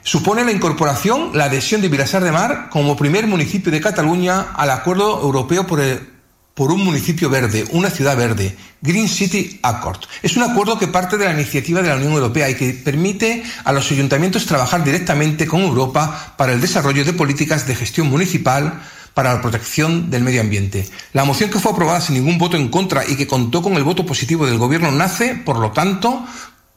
supone 0.04 0.44
la 0.44 0.52
incorporación, 0.52 1.32
la 1.34 1.46
adhesión 1.46 1.82
de 1.82 1.90
Vilassar 1.90 2.24
de 2.24 2.32
Mar 2.32 2.70
como 2.70 2.96
primer 2.96 3.28
municipio 3.28 3.72
de 3.72 3.82
Cataluña 3.82 4.48
al 4.56 4.72
Acuerdo 4.72 5.22
Europeo 5.22 5.66
por 5.68 6.72
un 6.72 6.84
municipio 6.84 7.30
verde, 7.30 7.66
una 7.72 7.90
ciudad 7.90 8.18
verde, 8.18 8.56
Green 8.82 9.08
City 9.08 9.60
Accord. 9.64 10.00
Es 10.22 10.36
un 10.36 10.44
acuerdo 10.44 10.78
que 10.78 10.88
parte 10.88 11.18
de 11.18 11.26
la 11.26 11.34
iniciativa 11.34 11.82
de 11.82 11.90
la 11.90 11.96
Unión 11.96 12.14
Europea 12.14 12.50
y 12.50 12.56
que 12.56 12.74
permite 12.74 13.44
a 13.64 13.72
los 13.72 13.92
ayuntamientos 13.92 14.46
trabajar 14.46 14.84
directamente 14.84 15.48
con 15.48 15.62
Europa 15.62 16.34
para 16.38 16.54
el 16.54 16.62
desarrollo 16.62 17.06
de 17.06 17.14
políticas 17.14 17.66
de 17.68 17.76
gestión 17.76 18.10
municipal, 18.10 18.82
para 19.14 19.34
la 19.34 19.42
protección 19.42 20.10
del 20.10 20.24
medio 20.24 20.40
ambiente. 20.40 20.88
La 21.12 21.26
moción 21.26 21.50
que 21.50 21.60
fue 21.60 21.72
aprobada 21.72 22.00
sin 22.00 22.16
ningún 22.16 22.38
voto 22.38 22.56
en 22.56 22.70
contra 22.70 23.06
y 23.06 23.16
que 23.18 23.28
contó 23.28 23.62
con 23.62 23.74
el 23.74 23.84
voto 23.84 24.06
positivo 24.06 24.46
del 24.46 24.58
Gobierno 24.58 24.92
nace, 24.92 25.36
por 25.36 25.60
lo 25.60 25.72
tanto, 25.72 26.26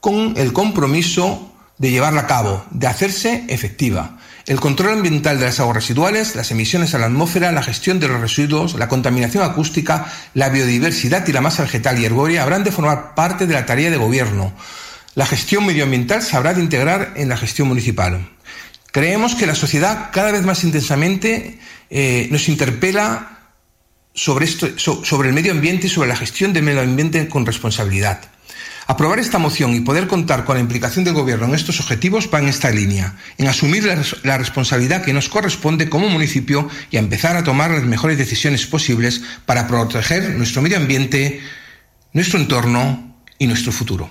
con 0.01 0.35
el 0.37 0.53
compromiso 0.53 1.52
de 1.79 1.91
llevarla 1.91 2.23
a 2.23 2.27
cabo, 2.27 2.65
de 2.71 2.87
hacerse 2.87 3.45
efectiva. 3.49 4.19
El 4.47 4.59
control 4.59 4.95
ambiental 4.95 5.39
de 5.39 5.47
las 5.47 5.61
aguas 5.61 5.77
residuales, 5.77 6.35
las 6.35 6.51
emisiones 6.51 6.95
a 6.95 6.99
la 6.99 7.07
atmósfera, 7.07 7.53
la 7.53 7.63
gestión 7.63 8.01
de 8.01 8.09
los 8.09 8.21
residuos, 8.21 8.75
la 8.75 8.89
contaminación 8.89 9.45
acústica, 9.45 10.13
la 10.35 10.49
biodiversidad 10.49 11.27
y 11.27 11.33
la 11.33 11.41
masa 11.41 11.63
vegetal 11.63 12.01
y 12.01 12.05
herbórea 12.05 12.43
habrán 12.43 12.65
de 12.65 12.73
formar 12.73 13.15
parte 13.15 13.47
de 13.47 13.55
la 13.55 13.67
tarea 13.67 13.91
de 13.91 13.97
gobierno. 13.97 14.53
La 15.15 15.27
gestión 15.27 15.65
medioambiental 15.65 16.23
se 16.23 16.37
habrá 16.37 16.55
de 16.55 16.63
integrar 16.63 17.13
en 17.17 17.29
la 17.29 17.37
gestión 17.37 17.69
municipal. 17.69 18.29
Creemos 18.91 19.37
que 19.37 19.47
la 19.47 19.55
sociedad 19.55 20.11
cada 20.13 20.33
vez 20.33 20.43
más 20.43 20.65
intensamente 20.65 21.59
eh, 21.89 22.29
nos 22.31 22.49
interpela 22.49 23.39
sobre, 24.15 24.45
esto, 24.45 24.69
sobre 24.77 25.29
el 25.29 25.35
medio 25.35 25.53
ambiente 25.53 25.87
y 25.87 25.91
sobre 25.91 26.09
la 26.09 26.17
gestión 26.17 26.53
del 26.53 26.65
medio 26.65 26.81
ambiente 26.81 27.29
con 27.29 27.47
responsabilidad. 27.47 28.32
Aprobar 28.87 29.19
esta 29.19 29.39
moción 29.39 29.75
y 29.75 29.81
poder 29.81 30.07
contar 30.07 30.45
con 30.45 30.57
la 30.57 30.61
implicación 30.61 31.05
del 31.05 31.15
Gobierno 31.15 31.47
en 31.47 31.55
estos 31.55 31.81
objetivos 31.81 32.29
va 32.33 32.41
en 32.41 32.49
esta 32.49 32.71
línea, 32.71 33.15
en 33.39 33.49
asumir 33.49 33.85
la, 33.85 34.03
la, 34.23 34.39
responsabilidad 34.39 35.03
que 35.03 35.13
nos 35.13 35.29
corresponde 35.29 35.89
como 35.89 36.09
municipio 36.09 36.69
y 36.91 36.97
a 36.97 37.01
empezar 37.01 37.37
a 37.37 37.45
tomar 37.45 37.71
las 37.71 37.85
mejores 37.85 38.19
decisiones 38.19 38.67
posibles 38.67 39.23
para 39.47 39.67
proteger 39.69 40.31
nuestro 40.31 40.63
medio 40.63 40.77
ambiente, 40.77 41.41
nuestro 42.13 42.39
entorno 42.39 43.17
y 43.39 43.47
nuestro 43.47 43.73
futuro. 43.73 44.11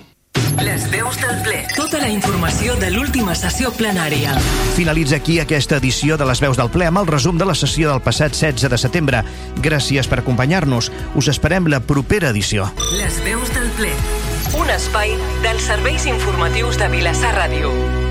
Les 0.60 0.90
veus 0.90 1.16
del 1.16 1.40
ple. 1.42 1.66
Tota 1.74 1.98
la 1.98 2.08
informació 2.12 2.76
de 2.80 2.90
l'última 2.92 3.34
sessió 3.34 3.72
plenària. 3.72 4.36
Finalitza 4.76 5.16
aquí 5.16 5.38
aquesta 5.40 5.78
edició 5.80 6.18
de 6.20 6.28
les 6.28 6.42
veus 6.44 6.60
del 6.60 6.70
ple 6.72 6.88
amb 6.88 7.02
el 7.02 7.08
resum 7.08 7.40
de 7.40 7.48
la 7.48 7.56
sessió 7.58 7.90
del 7.90 8.04
passat 8.04 8.36
16 8.36 8.70
de 8.72 8.80
setembre. 8.80 9.22
Gràcies 9.64 10.08
per 10.08 10.20
acompanyar-nos. 10.20 10.92
Us 11.16 11.32
esperem 11.32 11.70
la 11.72 11.80
propera 11.80 12.32
edició. 12.36 12.68
Les 12.98 13.18
veus 13.24 13.48
del 13.56 13.72
ple. 13.80 13.96
Un 14.52 14.68
espai 14.68 15.14
dels 15.40 15.64
serveis 15.64 16.04
informatius 16.04 16.76
de 16.76 16.92
Vilassar 16.92 17.32
Ràdio. 17.38 18.01